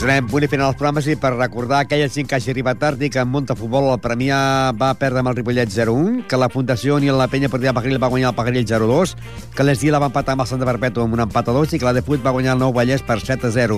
[0.02, 3.02] Posarem punt i final als programes i per recordar aquella gent que hagi arribat tard
[3.06, 4.38] i que en Monta Futbol el Premià
[4.74, 8.08] va perdre amb el Ripollet 0-1, que la Fundació ni la Penya Partida Pajaril va
[8.10, 9.12] guanyar el Pajaril 0-2,
[9.54, 11.86] que l'Esdila va empatar amb el Santa Perpètua amb un empat a 2 i que
[11.86, 13.76] la de Fut va guanyar el Nou Vallès per 7-0.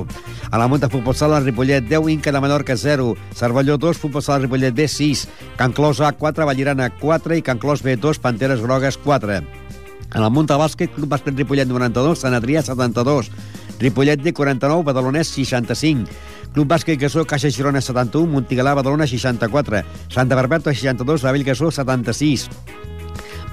[0.48, 4.24] A la Monta Futbol Sala, el Ripollet 10, Inca de Menorca 0, Cervelló 2, Futbol
[4.24, 5.26] Sala Ripollet B 6,
[5.58, 9.42] Can Clos A 4, Vallirana 4 i Can Clos B 2, Panteres Grogues 4.
[10.14, 13.28] En el Munta Bàsquet, Club Bàsquet Ripollet 92, Sant Adrià 72,
[13.80, 16.08] Ripollet de 49, Badalonès 65,
[16.54, 21.70] Club Bàsquet Gasó, Caixa Girona 71, Montigalà, Badalona 64, Santa Barbeta 62, La Vell Gasó
[21.70, 22.48] 76,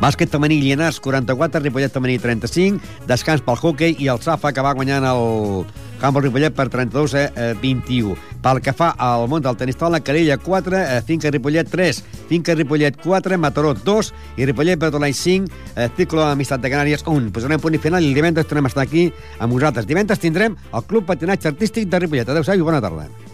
[0.01, 4.73] Bàsquet femení Llenars 44, Ripollet femení 35, descans pel hockey i el Safa que va
[4.77, 5.65] guanyant el
[6.01, 8.17] camp del Ripollet per 32 a eh, 21.
[8.41, 12.57] Pel que fa al món del tenis taula, Carella 4, eh, Finca Ripollet 3, Finca
[12.57, 17.31] Ripollet 4, Mataró 2 i Ripollet Bertolany 5, eh, Ciclo Amistat de Canàries 1.
[17.31, 19.87] Posarem punt i final i divendres tornem a estar aquí amb vosaltres.
[19.87, 22.33] Divendres tindrem el Club Patinatge Artístic de Ripollet.
[22.33, 23.30] Adéu-siau i bona tarda.